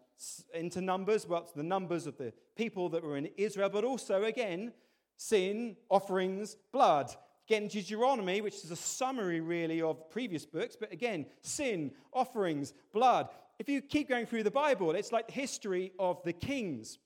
into 0.53 0.81
Numbers, 0.81 1.27
well, 1.27 1.49
the 1.55 1.63
numbers 1.63 2.07
of 2.07 2.17
the 2.17 2.33
people 2.55 2.89
that 2.89 3.03
were 3.03 3.17
in 3.17 3.29
Israel, 3.37 3.69
but 3.69 3.83
also, 3.83 4.23
again, 4.23 4.73
sin, 5.17 5.75
offerings, 5.89 6.55
blood. 6.71 7.13
Again, 7.47 7.67
Deuteronomy, 7.67 8.41
which 8.41 8.55
is 8.55 8.71
a 8.71 8.75
summary 8.75 9.41
really 9.41 9.81
of 9.81 10.09
previous 10.09 10.45
books, 10.45 10.75
but 10.79 10.91
again, 10.91 11.25
sin, 11.41 11.91
offerings, 12.13 12.73
blood. 12.93 13.29
If 13.57 13.67
you 13.67 13.81
keep 13.81 14.07
going 14.07 14.25
through 14.25 14.43
the 14.43 14.51
Bible, 14.51 14.91
it's 14.91 15.11
like 15.11 15.27
the 15.27 15.33
history 15.33 15.91
of 15.99 16.21
the 16.23 16.33
kings. 16.33 16.99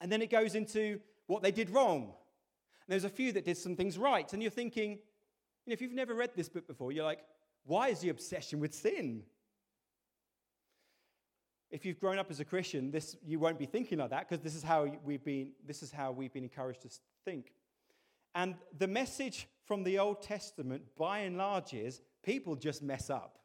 And 0.00 0.10
then 0.10 0.22
it 0.22 0.30
goes 0.30 0.54
into 0.54 1.00
what 1.26 1.42
they 1.42 1.52
did 1.52 1.70
wrong. 1.70 2.02
And 2.02 2.92
there's 2.92 3.04
a 3.04 3.10
few 3.10 3.32
that 3.32 3.44
did 3.44 3.56
some 3.56 3.76
things 3.76 3.98
right. 3.98 4.32
And 4.32 4.42
you're 4.42 4.50
thinking, 4.50 4.92
you 4.92 4.98
know, 5.66 5.72
if 5.72 5.82
you've 5.82 5.92
never 5.92 6.14
read 6.14 6.30
this 6.34 6.48
book 6.48 6.66
before, 6.66 6.90
you're 6.90 7.04
like, 7.04 7.20
why 7.68 7.88
is 7.88 8.00
the 8.00 8.08
obsession 8.08 8.60
with 8.60 8.74
sin? 8.74 9.22
If 11.70 11.84
you've 11.84 12.00
grown 12.00 12.18
up 12.18 12.30
as 12.30 12.40
a 12.40 12.44
Christian, 12.44 12.90
this, 12.90 13.14
you 13.22 13.38
won't 13.38 13.58
be 13.58 13.66
thinking 13.66 13.98
like 13.98 14.08
that 14.08 14.26
because 14.26 14.42
this 14.42 14.54
is 14.54 14.62
how 14.62 14.90
we've 15.04 15.22
been, 15.22 15.52
this 15.66 15.82
is 15.82 15.92
how 15.92 16.10
we've 16.10 16.32
been 16.32 16.44
encouraged 16.44 16.80
to 16.82 16.88
think. 17.26 17.52
And 18.34 18.54
the 18.78 18.88
message 18.88 19.48
from 19.66 19.84
the 19.84 19.98
Old 19.98 20.22
Testament, 20.22 20.82
by 20.96 21.18
and 21.20 21.36
large, 21.36 21.74
is 21.74 22.00
people 22.24 22.56
just 22.56 22.82
mess 22.82 23.10
up. 23.10 23.38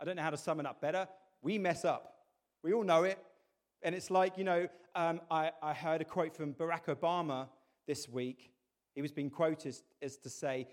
I 0.00 0.04
don't 0.04 0.16
know 0.16 0.22
how 0.22 0.30
to 0.30 0.36
sum 0.36 0.58
it 0.58 0.66
up 0.66 0.80
better. 0.80 1.06
We 1.42 1.58
mess 1.58 1.84
up. 1.84 2.14
We 2.64 2.72
all 2.72 2.82
know 2.82 3.04
it. 3.04 3.18
And 3.82 3.94
it's 3.94 4.10
like, 4.10 4.36
you 4.36 4.44
know, 4.44 4.66
um, 4.96 5.20
I, 5.30 5.52
I, 5.62 5.72
heard 5.72 6.00
a 6.00 6.04
quote 6.04 6.34
from 6.34 6.52
Barack 6.54 6.86
Obama 6.86 7.46
this 7.86 8.08
week. 8.08 8.50
He 8.94 9.02
was 9.02 9.12
being 9.12 9.30
quoted 9.30 9.68
as, 9.68 9.82
as 10.02 10.16
to 10.18 10.30
say, 10.30 10.66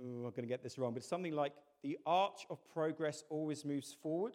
oh, 0.00 0.26
I'm 0.26 0.30
going 0.30 0.42
to 0.42 0.46
get 0.46 0.62
this 0.62 0.78
wrong, 0.78 0.94
but 0.94 1.04
something 1.04 1.34
like, 1.34 1.52
the 1.82 1.98
arch 2.04 2.46
of 2.50 2.58
progress 2.68 3.24
always 3.30 3.64
moves 3.64 3.96
forward. 4.02 4.34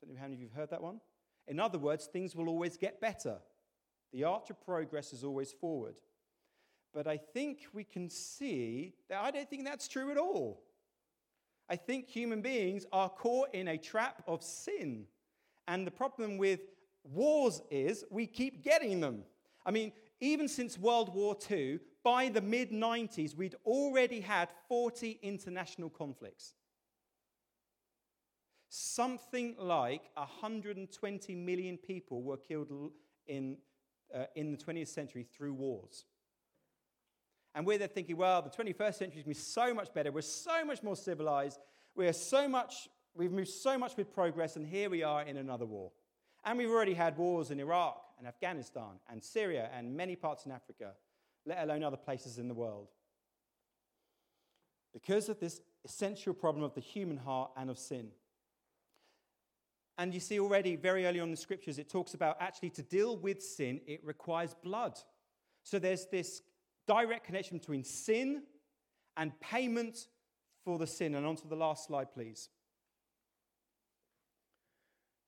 Don't 0.00 0.14
know 0.14 0.20
how 0.20 0.26
many 0.26 0.36
of 0.36 0.40
you 0.40 0.48
have 0.48 0.56
heard 0.56 0.70
that 0.70 0.82
one. 0.82 1.00
In 1.46 1.60
other 1.60 1.78
words, 1.78 2.06
things 2.06 2.34
will 2.34 2.48
always 2.48 2.76
get 2.76 3.00
better. 3.00 3.38
The 4.12 4.24
arch 4.24 4.50
of 4.50 4.64
progress 4.64 5.12
is 5.12 5.22
always 5.22 5.52
forward. 5.52 5.96
But 6.92 7.06
I 7.06 7.18
think 7.18 7.66
we 7.72 7.84
can 7.84 8.08
see 8.08 8.94
that 9.08 9.20
I 9.22 9.30
don't 9.30 9.48
think 9.48 9.64
that's 9.64 9.88
true 9.88 10.10
at 10.10 10.16
all. 10.16 10.62
I 11.68 11.76
think 11.76 12.08
human 12.08 12.40
beings 12.40 12.86
are 12.92 13.08
caught 13.08 13.54
in 13.54 13.68
a 13.68 13.78
trap 13.78 14.22
of 14.26 14.42
sin. 14.42 15.04
And 15.68 15.86
the 15.86 15.90
problem 15.92 16.36
with 16.36 16.60
wars 17.04 17.62
is 17.70 18.04
we 18.10 18.26
keep 18.26 18.64
getting 18.64 19.00
them. 19.00 19.22
I 19.64 19.70
mean, 19.70 19.92
even 20.20 20.48
since 20.48 20.78
World 20.78 21.14
War 21.14 21.36
II, 21.50 21.78
by 22.02 22.28
the 22.28 22.40
mid 22.40 22.70
90s, 22.70 23.36
we'd 23.36 23.56
already 23.64 24.20
had 24.20 24.48
40 24.68 25.18
international 25.22 25.90
conflicts. 25.90 26.54
Something 28.68 29.56
like 29.58 30.02
120 30.14 31.34
million 31.34 31.76
people 31.76 32.22
were 32.22 32.36
killed 32.36 32.92
in, 33.26 33.56
uh, 34.14 34.24
in 34.36 34.52
the 34.52 34.56
20th 34.56 34.88
century 34.88 35.24
through 35.24 35.54
wars. 35.54 36.04
And 37.54 37.66
we're 37.66 37.78
there 37.78 37.88
thinking, 37.88 38.16
well, 38.16 38.42
the 38.42 38.50
21st 38.50 38.94
century 38.94 39.18
is 39.20 39.24
going 39.24 39.24
to 39.24 39.28
be 39.28 39.34
so 39.34 39.74
much 39.74 39.92
better. 39.92 40.12
We're 40.12 40.22
so 40.22 40.64
much 40.64 40.82
more 40.82 40.94
civilized. 40.94 41.58
We're 41.96 42.12
so 42.12 42.48
much, 42.48 42.88
we've 43.14 43.32
moved 43.32 43.48
so 43.48 43.76
much 43.76 43.96
with 43.96 44.14
progress, 44.14 44.54
and 44.54 44.64
here 44.64 44.88
we 44.88 45.02
are 45.02 45.22
in 45.22 45.36
another 45.36 45.66
war. 45.66 45.90
And 46.44 46.56
we've 46.56 46.70
already 46.70 46.94
had 46.94 47.18
wars 47.18 47.50
in 47.50 47.58
Iraq 47.58 48.00
and 48.18 48.26
Afghanistan 48.26 49.00
and 49.10 49.22
Syria 49.22 49.68
and 49.76 49.96
many 49.96 50.14
parts 50.14 50.46
in 50.46 50.52
Africa, 50.52 50.92
let 51.46 51.62
alone 51.62 51.82
other 51.82 51.96
places 51.96 52.38
in 52.38 52.48
the 52.48 52.54
world. 52.54 52.88
Because 54.92 55.28
of 55.28 55.38
this 55.40 55.60
essential 55.84 56.34
problem 56.34 56.64
of 56.64 56.74
the 56.74 56.80
human 56.80 57.16
heart 57.16 57.50
and 57.56 57.70
of 57.70 57.78
sin. 57.78 58.08
And 59.98 60.14
you 60.14 60.20
see 60.20 60.40
already 60.40 60.76
very 60.76 61.06
early 61.06 61.20
on 61.20 61.28
in 61.28 61.30
the 61.30 61.36
scriptures, 61.36 61.78
it 61.78 61.90
talks 61.90 62.14
about 62.14 62.36
actually 62.40 62.70
to 62.70 62.82
deal 62.82 63.16
with 63.16 63.42
sin, 63.42 63.80
it 63.86 64.00
requires 64.04 64.54
blood. 64.62 64.98
So 65.62 65.78
there's 65.78 66.06
this 66.06 66.42
direct 66.86 67.24
connection 67.26 67.58
between 67.58 67.84
sin 67.84 68.42
and 69.16 69.38
payment 69.40 70.06
for 70.64 70.78
the 70.78 70.86
sin. 70.86 71.14
And 71.14 71.26
on 71.26 71.36
to 71.36 71.48
the 71.48 71.56
last 71.56 71.86
slide, 71.86 72.12
please. 72.12 72.48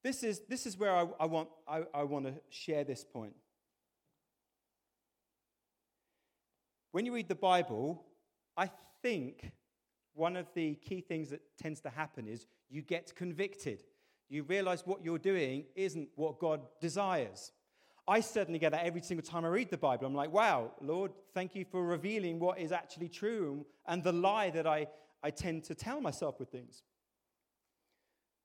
This 0.02 0.22
is, 0.24 0.40
this 0.48 0.66
is 0.66 0.76
where 0.76 0.94
I, 0.94 1.06
I 1.20 1.26
want, 1.26 1.48
I, 1.68 1.82
I 1.94 2.02
want 2.04 2.26
to 2.26 2.34
share 2.50 2.82
this 2.82 3.04
point. 3.04 3.34
When 6.92 7.06
you 7.06 7.14
read 7.14 7.28
the 7.28 7.34
Bible, 7.34 8.04
I 8.56 8.70
think 9.02 9.50
one 10.14 10.36
of 10.36 10.46
the 10.54 10.74
key 10.74 11.00
things 11.00 11.30
that 11.30 11.40
tends 11.58 11.80
to 11.80 11.90
happen 11.90 12.28
is 12.28 12.46
you 12.68 12.82
get 12.82 13.14
convicted. 13.16 13.82
You 14.28 14.42
realize 14.42 14.86
what 14.86 15.02
you're 15.02 15.18
doing 15.18 15.64
isn't 15.74 16.10
what 16.16 16.38
God 16.38 16.60
desires. 16.80 17.52
I 18.06 18.20
certainly 18.20 18.58
get 18.58 18.72
that 18.72 18.84
every 18.84 19.00
single 19.00 19.26
time 19.26 19.44
I 19.46 19.48
read 19.48 19.70
the 19.70 19.78
Bible. 19.78 20.06
I'm 20.06 20.14
like, 20.14 20.32
wow, 20.32 20.72
Lord, 20.82 21.12
thank 21.32 21.54
you 21.54 21.64
for 21.64 21.82
revealing 21.82 22.38
what 22.38 22.58
is 22.58 22.72
actually 22.72 23.08
true 23.08 23.64
and 23.86 24.02
the 24.02 24.12
lie 24.12 24.50
that 24.50 24.66
I, 24.66 24.86
I 25.22 25.30
tend 25.30 25.64
to 25.64 25.74
tell 25.74 26.00
myself 26.00 26.38
with 26.38 26.50
things. 26.50 26.82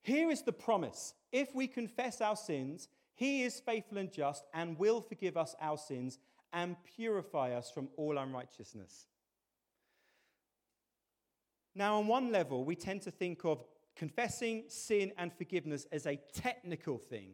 Here 0.03 0.29
is 0.29 0.41
the 0.43 0.53
promise 0.53 1.13
if 1.33 1.53
we 1.53 1.67
confess 1.67 2.21
our 2.21 2.37
sins, 2.37 2.87
he 3.13 3.43
is 3.43 3.59
faithful 3.59 3.97
and 3.97 4.13
just 4.13 4.45
and 4.53 4.77
will 4.77 5.01
forgive 5.01 5.35
us 5.35 5.53
our 5.59 5.77
sins 5.77 6.19
and 6.53 6.75
purify 6.95 7.53
us 7.53 7.69
from 7.69 7.89
all 7.97 8.17
unrighteousness. 8.17 9.07
Now, 11.75 11.97
on 11.97 12.07
one 12.07 12.31
level, 12.31 12.65
we 12.65 12.75
tend 12.75 13.03
to 13.03 13.11
think 13.11 13.45
of 13.45 13.63
confessing 13.95 14.63
sin 14.67 15.11
and 15.17 15.31
forgiveness 15.33 15.85
as 15.91 16.05
a 16.07 16.19
technical 16.33 16.97
thing. 16.97 17.33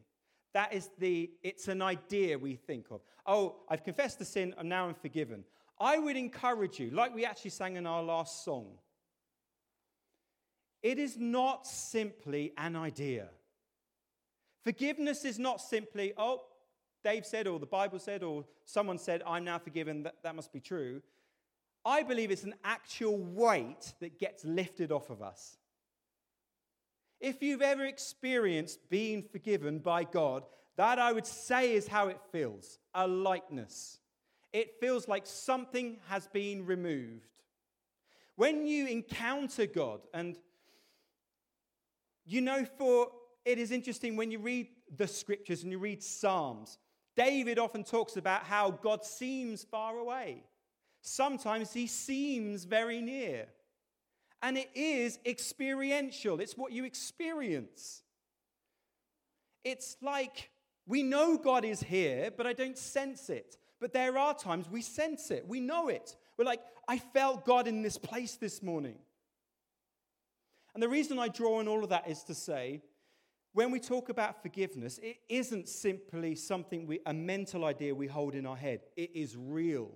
That 0.54 0.74
is 0.74 0.90
the, 1.00 1.32
it's 1.42 1.68
an 1.68 1.82
idea 1.82 2.38
we 2.38 2.56
think 2.56 2.88
of. 2.92 3.02
Oh, 3.26 3.62
I've 3.70 3.84
confessed 3.84 4.20
the 4.20 4.26
sin 4.26 4.54
and 4.58 4.70
now 4.70 4.88
I'm 4.88 4.96
forgiven. 4.96 5.46
I 5.80 5.98
would 5.98 6.16
encourage 6.16 6.80
you, 6.80 6.92
like 6.92 7.16
we 7.16 7.26
actually 7.26 7.52
sang 7.52 7.76
in 7.76 7.88
our 7.88 8.04
last 8.04 8.46
song, 8.46 8.68
it 10.82 11.00
is 11.00 11.18
not 11.18 11.66
simply 11.66 12.54
an 12.58 12.76
idea. 12.76 13.30
Forgiveness 14.64 15.26
is 15.26 15.40
not 15.40 15.62
simply, 15.62 16.14
oh, 16.18 16.42
Dave 17.04 17.26
said, 17.26 17.48
or 17.48 17.60
the 17.60 17.66
Bible 17.66 18.00
said, 18.00 18.24
or 18.24 18.46
someone 18.66 18.98
said, 18.98 19.22
I'm 19.26 19.44
now 19.44 19.60
forgiven, 19.60 20.04
that, 20.04 20.16
that 20.24 20.36
must 20.36 20.54
be 20.54 20.60
true. 20.60 21.02
I 21.86 22.04
believe 22.04 22.32
it's 22.32 22.44
an 22.44 22.56
actual 22.64 23.18
weight 23.18 23.94
that 24.00 24.20
gets 24.20 24.46
lifted 24.46 24.92
off 24.92 25.10
of 25.10 25.22
us. 25.22 25.58
If 27.20 27.42
you've 27.42 27.62
ever 27.62 27.86
experienced 27.86 28.90
being 28.90 29.24
forgiven 29.24 29.80
by 29.80 30.04
God, 30.06 30.44
that 30.78 31.00
I 31.00 31.12
would 31.12 31.26
say 31.26 31.74
is 31.74 31.88
how 31.88 32.08
it 32.08 32.20
feels 32.32 32.80
a 32.94 33.08
lightness. 33.08 34.00
It 34.52 34.80
feels 34.80 35.08
like 35.08 35.26
something 35.26 35.98
has 36.10 36.28
been 36.28 36.66
removed. 36.66 37.28
When 38.36 38.66
you 38.66 38.88
encounter 38.88 39.66
God, 39.66 40.02
and 40.14 40.38
you 42.26 42.42
know, 42.42 42.66
for 42.78 43.10
it 43.46 43.58
is 43.58 43.72
interesting 43.72 44.16
when 44.16 44.32
you 44.32 44.40
read 44.40 44.68
the 44.96 45.08
scriptures 45.08 45.64
and 45.64 45.72
you 45.72 45.80
read 45.80 46.02
Psalms, 46.02 46.78
David 47.16 47.60
often 47.60 47.84
talks 47.84 48.18
about 48.18 48.44
how 48.44 48.72
God 48.72 49.04
seems 49.06 49.64
far 49.64 49.98
away. 49.98 50.44
Sometimes 51.02 51.74
he 51.74 51.88
seems 51.88 52.64
very 52.64 53.02
near. 53.02 53.48
And 54.42 54.58
it 54.58 54.70
is 54.76 55.20
experiential, 55.26 56.40
it's 56.40 56.58
what 56.58 56.72
you 56.72 56.86
experience. 56.86 58.04
It's 59.64 59.96
like 60.02 60.50
we 60.86 61.04
know 61.04 61.38
God 61.38 61.64
is 61.64 61.82
here, 61.82 62.32
but 62.36 62.46
I 62.46 62.54
don't 62.54 62.78
sense 62.78 63.30
it. 63.30 63.58
But 63.80 63.94
there 63.94 64.18
are 64.18 64.34
times 64.34 64.70
we 64.70 64.82
sense 64.82 65.32
it, 65.32 65.48
we 65.48 65.60
know 65.60 65.88
it. 65.88 66.16
We're 66.38 66.46
like, 66.46 66.62
I 66.88 66.98
felt 66.98 67.46
God 67.46 67.68
in 67.68 67.82
this 67.82 67.98
place 67.98 68.36
this 68.36 68.64
morning. 68.64 68.98
And 70.74 70.82
the 70.82 70.90
reason 70.90 71.20
I 71.20 71.28
draw 71.28 71.60
on 71.60 71.68
all 71.68 71.84
of 71.84 71.90
that 71.90 72.10
is 72.10 72.24
to 72.24 72.34
say, 72.34 72.82
when 73.54 73.70
we 73.70 73.80
talk 73.80 74.10
about 74.10 74.42
forgiveness, 74.42 75.00
it 75.02 75.18
isn't 75.30 75.70
simply 75.70 76.36
something 76.36 76.88
we, 76.88 77.00
a 77.06 77.14
mental 77.14 77.66
idea 77.66 77.94
we 77.94 78.08
hold 78.08 78.34
in 78.36 78.46
our 78.46 78.58
head, 78.58 78.82
it 78.98 79.12
is 79.14 79.38
real. 79.38 79.92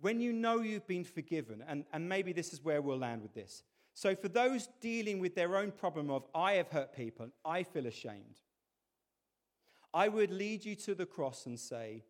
When 0.00 0.20
you 0.20 0.32
know 0.32 0.62
you've 0.62 0.86
been 0.86 1.04
forgiven, 1.04 1.62
and, 1.68 1.84
and 1.92 2.08
maybe 2.08 2.32
this 2.32 2.52
is 2.52 2.64
where 2.64 2.82
we'll 2.82 2.98
land 2.98 3.22
with 3.22 3.34
this. 3.34 3.62
So, 3.94 4.16
for 4.16 4.28
those 4.28 4.68
dealing 4.80 5.20
with 5.20 5.34
their 5.34 5.54
own 5.54 5.70
problem 5.70 6.10
of, 6.10 6.24
I 6.34 6.54
have 6.54 6.68
hurt 6.68 6.96
people, 6.96 7.28
I 7.44 7.62
feel 7.62 7.86
ashamed, 7.86 8.40
I 9.92 10.08
would 10.08 10.32
lead 10.32 10.64
you 10.64 10.74
to 10.76 10.94
the 10.94 11.06
cross 11.06 11.46
and 11.46 11.60
say, 11.60 12.04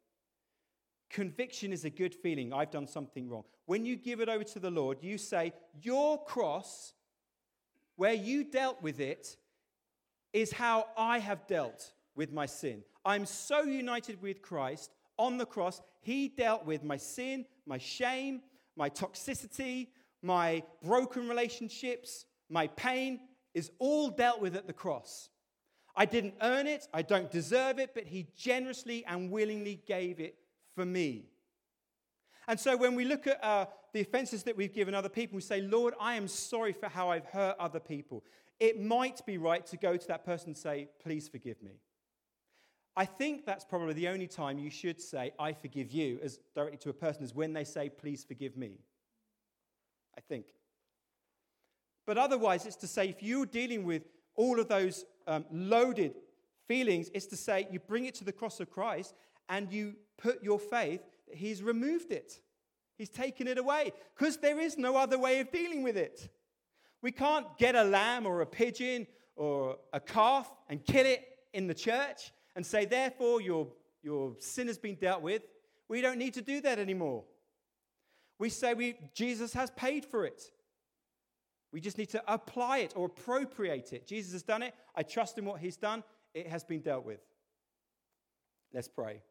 Conviction 1.11 1.73
is 1.73 1.85
a 1.85 1.91
good 1.91 2.15
feeling. 2.15 2.55
I've 2.55 2.71
done 2.71 2.87
something 2.87 3.29
wrong. 3.29 3.45
When 3.67 3.85
you 3.85 3.97
give 3.97 4.21
it 4.21 4.31
over 4.31 4.45
to 4.45 4.59
the 4.59 4.71
Lord, 4.71 4.99
you 5.03 5.19
say, 5.19 5.53
Your 5.83 6.25
cross, 6.25 6.95
where 7.97 8.15
you 8.15 8.45
dealt 8.45 8.81
with 8.81 9.01
it, 9.01 9.37
is 10.33 10.53
how 10.53 10.87
I 10.97 11.19
have 11.19 11.47
dealt 11.47 11.93
with 12.15 12.33
my 12.33 12.47
sin. 12.47 12.83
I'm 13.05 13.27
so 13.27 13.63
united 13.63 14.23
with 14.23 14.43
Christ 14.43 14.91
on 15.19 15.37
the 15.37 15.47
cross, 15.47 15.81
he 16.01 16.29
dealt 16.29 16.65
with 16.65 16.83
my 16.83 16.97
sin, 16.97 17.45
my 17.67 17.79
shame, 17.79 18.41
my 18.77 18.89
toxicity, 18.89 19.89
my 20.23 20.63
broken 20.83 21.29
relationships, 21.29 22.25
my 22.49 22.67
pain 22.69 23.21
is 23.55 23.71
all 23.79 24.09
dealt 24.09 24.41
with 24.41 24.57
at 24.57 24.67
the 24.67 24.73
cross. 24.73 25.29
I 25.95 26.07
didn't 26.07 26.35
earn 26.41 26.67
it, 26.67 26.89
I 26.93 27.03
don't 27.03 27.31
deserve 27.31 27.79
it, 27.79 27.91
but 27.95 28.05
he 28.05 28.27
generously 28.37 29.05
and 29.07 29.31
willingly 29.31 29.83
gave 29.87 30.21
it 30.21 30.37
for 30.75 30.87
me. 30.87 31.27
And 32.49 32.59
so 32.59 32.77
when 32.77 32.95
we 32.95 33.05
look 33.05 33.27
at 33.27 33.43
uh, 33.45 33.67
the 33.93 34.01
offenses 34.01 34.43
that 34.45 34.57
we've 34.57 34.73
given 34.73 34.95
other 34.95 35.09
people, 35.09 35.37
we 35.37 35.43
say, 35.43 35.61
Lord, 35.61 35.95
I 36.01 36.15
am 36.15 36.27
sorry 36.27 36.73
for 36.73 36.89
how 36.89 37.11
I've 37.11 37.27
hurt 37.27 37.57
other 37.61 37.79
people. 37.79 38.25
It 38.63 38.81
might 38.81 39.27
be 39.27 39.39
right 39.39 39.67
to 39.67 39.77
go 39.77 39.97
to 39.97 40.07
that 40.07 40.25
person 40.25 40.51
and 40.51 40.57
say, 40.57 40.89
Please 41.03 41.29
forgive 41.29 41.61
me. 41.61 41.81
I 42.97 43.05
think 43.05 43.45
that's 43.45 43.65
probably 43.65 43.95
the 43.95 44.07
only 44.07 44.29
time 44.29 44.57
you 44.57 44.71
should 44.71 45.01
say, 45.01 45.33
I 45.37 45.53
forgive 45.53 45.91
you, 45.91 46.21
as 46.23 46.39
directly 46.55 46.79
to 46.79 46.91
a 46.91 46.93
person, 46.93 47.25
is 47.25 47.35
when 47.35 47.55
they 47.55 47.65
say, 47.65 47.89
Please 47.89 48.23
forgive 48.23 48.57
me. 48.57 48.79
I 50.17 50.21
think. 50.21 50.47
But 52.07 52.19
otherwise, 52.19 52.65
it's 52.65 52.77
to 52.77 52.87
say, 52.87 53.09
if 53.09 53.21
you're 53.21 53.47
dealing 53.47 53.83
with 53.83 54.05
all 54.37 54.61
of 54.61 54.69
those 54.69 55.07
um, 55.27 55.45
loaded 55.51 56.15
feelings, 56.69 57.11
it's 57.15 57.27
to 57.27 57.37
say, 57.37 57.67
you 57.69 57.81
bring 57.81 58.05
it 58.05 58.15
to 58.17 58.25
the 58.25 58.33
cross 58.33 58.61
of 58.61 58.71
Christ 58.71 59.13
and 59.49 59.73
you 59.73 59.97
put 60.19 60.41
your 60.45 60.61
faith 60.61 61.01
that 61.27 61.37
He's 61.37 61.65
removed 61.65 62.13
it. 62.13 62.41
He's 62.97 63.11
taken 63.11 63.49
it 63.49 63.59
away 63.59 63.93
because 64.17 64.37
there 64.37 64.61
is 64.61 64.79
no 64.79 64.95
other 64.95 65.19
way 65.19 65.41
of 65.41 65.51
dealing 65.51 65.83
with 65.83 65.97
it. 65.97 66.29
We 67.03 67.11
can't 67.11 67.47
get 67.59 67.75
a 67.75 67.83
lamb 67.83 68.27
or 68.27 68.41
a 68.41 68.47
pigeon 68.47 69.07
or 69.37 69.77
a 69.93 70.01
calf 70.01 70.51
and 70.69 70.85
kill 70.85 71.05
it 71.05 71.27
in 71.53 71.67
the 71.67 71.75
church 71.75 72.33
and 72.55 72.65
say, 72.65 72.85
therefore, 72.85 73.41
your, 73.41 73.69
your 74.03 74.37
sin 74.39 74.69
has 74.69 74.79
been 74.79 74.95
dealt 74.95 75.21
with. 75.21 75.43
We 75.89 76.01
don't 76.01 76.19
need 76.19 76.35
to 76.35 76.43
do 76.43 76.61
that 76.61 76.79
anymore. 76.79 77.25
We 78.39 78.49
say 78.49 78.75
we, 78.75 78.97
Jesus 79.15 79.53
has 79.55 79.71
paid 79.73 80.05
for 80.05 80.25
it. 80.25 80.43
We 81.73 81.81
just 81.81 81.99
need 81.99 82.11
to 82.11 82.23
apply 82.33 82.79
it 82.79 82.93
or 82.95 83.07
appropriate 83.07 83.93
it. 83.93 84.07
Jesus 84.07 84.33
has 84.33 84.43
done 84.43 84.63
it. 84.63 84.75
I 84.95 85.03
trust 85.03 85.39
in 85.39 85.45
what 85.45 85.61
he's 85.61 85.77
done. 85.77 86.05
It 86.35 86.47
has 86.47 86.65
been 86.65 86.81
dealt 86.81 87.05
with. 87.05 87.21
Let's 88.73 88.89
pray. 88.89 89.23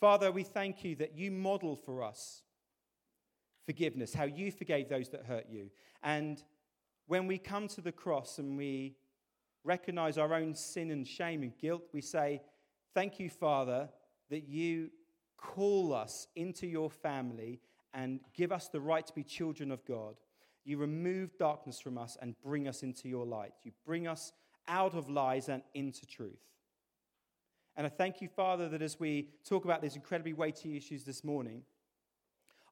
Father, 0.00 0.30
we 0.30 0.42
thank 0.42 0.84
you 0.84 0.96
that 0.96 1.16
you 1.16 1.30
model 1.30 1.76
for 1.76 2.02
us 2.02 2.42
forgiveness, 3.68 4.14
how 4.14 4.24
you 4.24 4.50
forgave 4.50 4.88
those 4.88 5.10
that 5.10 5.26
hurt 5.26 5.44
you. 5.50 5.68
And 6.02 6.42
when 7.06 7.26
we 7.26 7.36
come 7.36 7.68
to 7.68 7.82
the 7.82 7.92
cross 7.92 8.38
and 8.38 8.56
we 8.56 8.96
recognize 9.62 10.16
our 10.16 10.32
own 10.32 10.54
sin 10.54 10.90
and 10.90 11.06
shame 11.06 11.42
and 11.42 11.52
guilt, 11.58 11.82
we 11.92 12.00
say, 12.00 12.40
Thank 12.94 13.20
you, 13.20 13.28
Father, 13.28 13.90
that 14.30 14.48
you 14.48 14.88
call 15.36 15.92
us 15.92 16.28
into 16.34 16.66
your 16.66 16.88
family 16.88 17.60
and 17.92 18.20
give 18.34 18.52
us 18.52 18.68
the 18.68 18.80
right 18.80 19.06
to 19.06 19.12
be 19.12 19.22
children 19.22 19.70
of 19.70 19.84
God. 19.84 20.14
You 20.64 20.78
remove 20.78 21.36
darkness 21.36 21.78
from 21.78 21.98
us 21.98 22.16
and 22.22 22.34
bring 22.42 22.68
us 22.68 22.82
into 22.82 23.06
your 23.06 23.26
light. 23.26 23.52
You 23.64 23.72
bring 23.84 24.08
us 24.08 24.32
out 24.66 24.94
of 24.94 25.10
lies 25.10 25.50
and 25.50 25.62
into 25.74 26.06
truth. 26.06 26.40
And 27.76 27.86
I 27.86 27.90
thank 27.90 28.22
you, 28.22 28.28
Father, 28.28 28.66
that 28.70 28.80
as 28.80 28.98
we 28.98 29.28
talk 29.46 29.66
about 29.66 29.82
these 29.82 29.94
incredibly 29.94 30.32
weighty 30.32 30.74
issues 30.74 31.04
this 31.04 31.22
morning, 31.22 31.62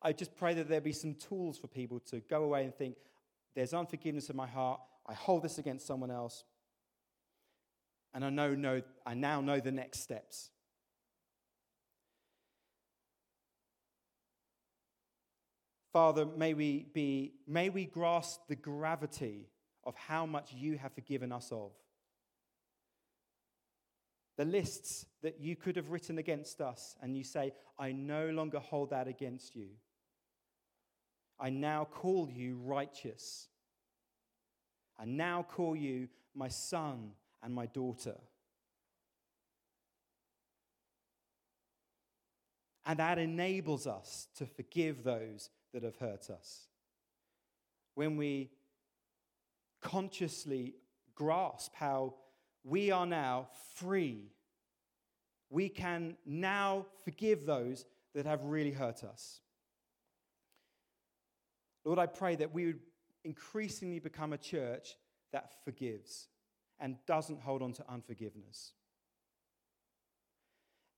I 0.07 0.12
just 0.12 0.37
pray 0.37 0.55
that 0.55 0.69
there 0.69 0.81
be 0.81 0.92
some 0.92 1.14
tools 1.14 1.59
for 1.59 1.66
people 1.66 1.99
to 2.11 2.21
go 2.31 2.45
away 2.45 2.62
and 2.62 2.73
think, 2.73 2.95
there's 3.57 3.75
unforgiveness 3.75 4.31
in 4.31 4.37
my 4.37 4.47
heart. 4.47 4.81
I 5.05 5.14
hold 5.14 5.42
this 5.42 5.59
against 5.59 5.85
someone 5.85 6.12
else. 6.12 6.45
And 8.14 8.25
I, 8.25 8.31
know, 8.31 8.55
know, 8.55 8.83
I 9.05 9.14
now 9.14 9.40
know 9.40 9.59
the 9.59 9.73
next 9.73 10.05
steps. 10.05 10.51
Father, 15.92 16.25
may 16.25 16.55
we, 16.55 16.87
be, 16.95 17.33
may 17.49 17.69
we 17.69 17.85
grasp 17.85 18.42
the 18.47 18.55
gravity 18.55 19.49
of 19.83 19.97
how 19.97 20.25
much 20.25 20.53
you 20.53 20.79
have 20.79 20.92
forgiven 20.92 21.33
us 21.33 21.51
of. 21.51 21.73
The 24.37 24.45
lists 24.45 25.07
that 25.23 25.40
you 25.40 25.57
could 25.57 25.75
have 25.75 25.90
written 25.90 26.19
against 26.19 26.61
us, 26.61 26.95
and 27.03 27.16
you 27.16 27.25
say, 27.25 27.55
I 27.77 27.90
no 27.90 28.29
longer 28.29 28.61
hold 28.61 28.90
that 28.90 29.09
against 29.09 29.57
you. 29.57 29.71
I 31.38 31.51
now 31.51 31.87
call 31.90 32.31
you 32.31 32.57
righteous. 32.64 33.49
I 34.99 35.05
now 35.05 35.42
call 35.42 35.77
you 35.77 36.09
my 36.35 36.49
son 36.49 37.12
and 37.42 37.55
my 37.55 37.66
daughter. 37.66 38.16
And 42.87 42.99
that 43.01 43.18
enables 43.18 43.87
us 43.87 44.29
to 44.37 44.46
forgive 44.46 45.03
those 45.03 45.51
that 45.75 45.83
have 45.83 45.96
hurt 45.96 46.31
us. 46.31 46.68
When 47.94 48.16
we 48.16 48.51
consciously 49.83 50.75
grasp 51.14 51.75
how 51.75 52.14
we 52.64 52.90
are 52.90 53.07
now 53.07 53.49
free, 53.75 54.31
we 55.51 55.68
can 55.68 56.16
now 56.25 56.87
forgive 57.05 57.44
those 57.44 57.85
that 58.14 58.27
have 58.27 58.42
really 58.44 58.72
hurt 58.72 59.05
us. 59.05 59.40
Lord, 61.87 62.01
I 62.01 62.07
pray 62.07 62.35
that 62.35 62.53
we 62.53 62.66
would 62.66 62.81
increasingly 63.25 64.01
become 64.01 64.33
a 64.33 64.38
church 64.38 64.96
that 65.33 65.53
forgives 65.64 66.27
and 66.81 66.96
doesn't 67.07 67.40
hold 67.40 67.62
on 67.62 67.72
to 67.75 67.85
unforgiveness. 67.88 68.72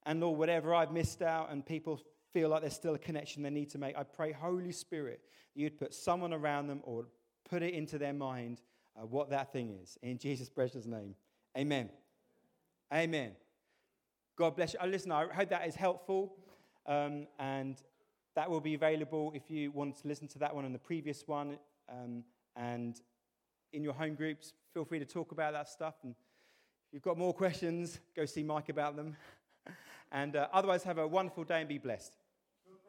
And 0.07 0.19
Lord, 0.19 0.39
whatever 0.39 0.75
I've 0.75 0.91
missed 0.91 1.21
out 1.21 1.53
and 1.53 1.65
people 1.65 2.01
feel 2.33 2.49
like 2.49 2.63
there's 2.63 2.75
still 2.75 2.95
a 2.95 2.99
connection 2.99 3.43
they 3.43 3.51
need 3.51 3.69
to 3.71 3.79
make, 3.79 3.99
I 3.99 4.03
pray, 4.03 4.33
Holy 4.33 4.73
Spirit, 4.73 5.21
you'd 5.55 5.79
put 5.79 5.93
someone 5.93 6.33
around 6.33 6.69
them 6.69 6.81
or 6.85 7.05
put 7.49 7.63
it 7.63 7.75
into 7.75 7.99
their 7.99 8.15
mind 8.15 8.63
uh, 8.97 9.05
what 9.05 9.29
that 9.29 9.53
thing 9.53 9.79
is. 9.83 9.99
In 10.03 10.17
Jesus' 10.17 10.49
precious 10.49 10.87
name. 10.87 11.15
Amen. 11.57 11.91
Amen. 12.95 13.33
God 14.37 14.57
bless 14.57 14.73
you. 14.73 14.79
Oh, 14.83 14.87
listen, 14.87 15.13
I 15.13 15.27
hope 15.31 15.51
that 15.51 15.67
is 15.69 15.75
helpful. 15.75 16.35
Um, 16.87 17.27
and 17.39 17.77
that 18.39 18.49
will 18.49 18.61
be 18.61 18.75
available 18.75 19.33
if 19.35 19.51
you 19.51 19.73
want 19.73 20.01
to 20.01 20.07
listen 20.07 20.29
to 20.29 20.39
that 20.39 20.55
one 20.55 20.65
and 20.65 20.73
the 20.73 20.79
previous 20.79 21.27
one. 21.27 21.59
Um, 21.91 22.23
and 22.55 22.95
in 23.73 23.83
your 23.83 23.93
home 23.93 24.15
groups, 24.15 24.53
feel 24.73 24.85
free 24.85 25.01
to 25.01 25.05
talk 25.05 25.33
about 25.33 25.55
that 25.55 25.69
stuff. 25.69 25.97
And 26.05 26.13
if 26.13 26.95
you've 26.95 27.03
got 27.03 27.19
more 27.19 27.35
questions, 27.35 27.99
go 28.15 28.27
see 28.27 28.45
Mike 28.45 28.69
about 28.69 28.95
them. 28.95 29.17
and 30.13 30.37
uh, 30.37 30.47
otherwise, 30.53 30.85
have 30.85 30.99
a 30.99 31.07
wonderful 31.09 31.43
day 31.43 31.59
and 31.59 31.69
be 31.69 31.79
blessed. 31.79 32.13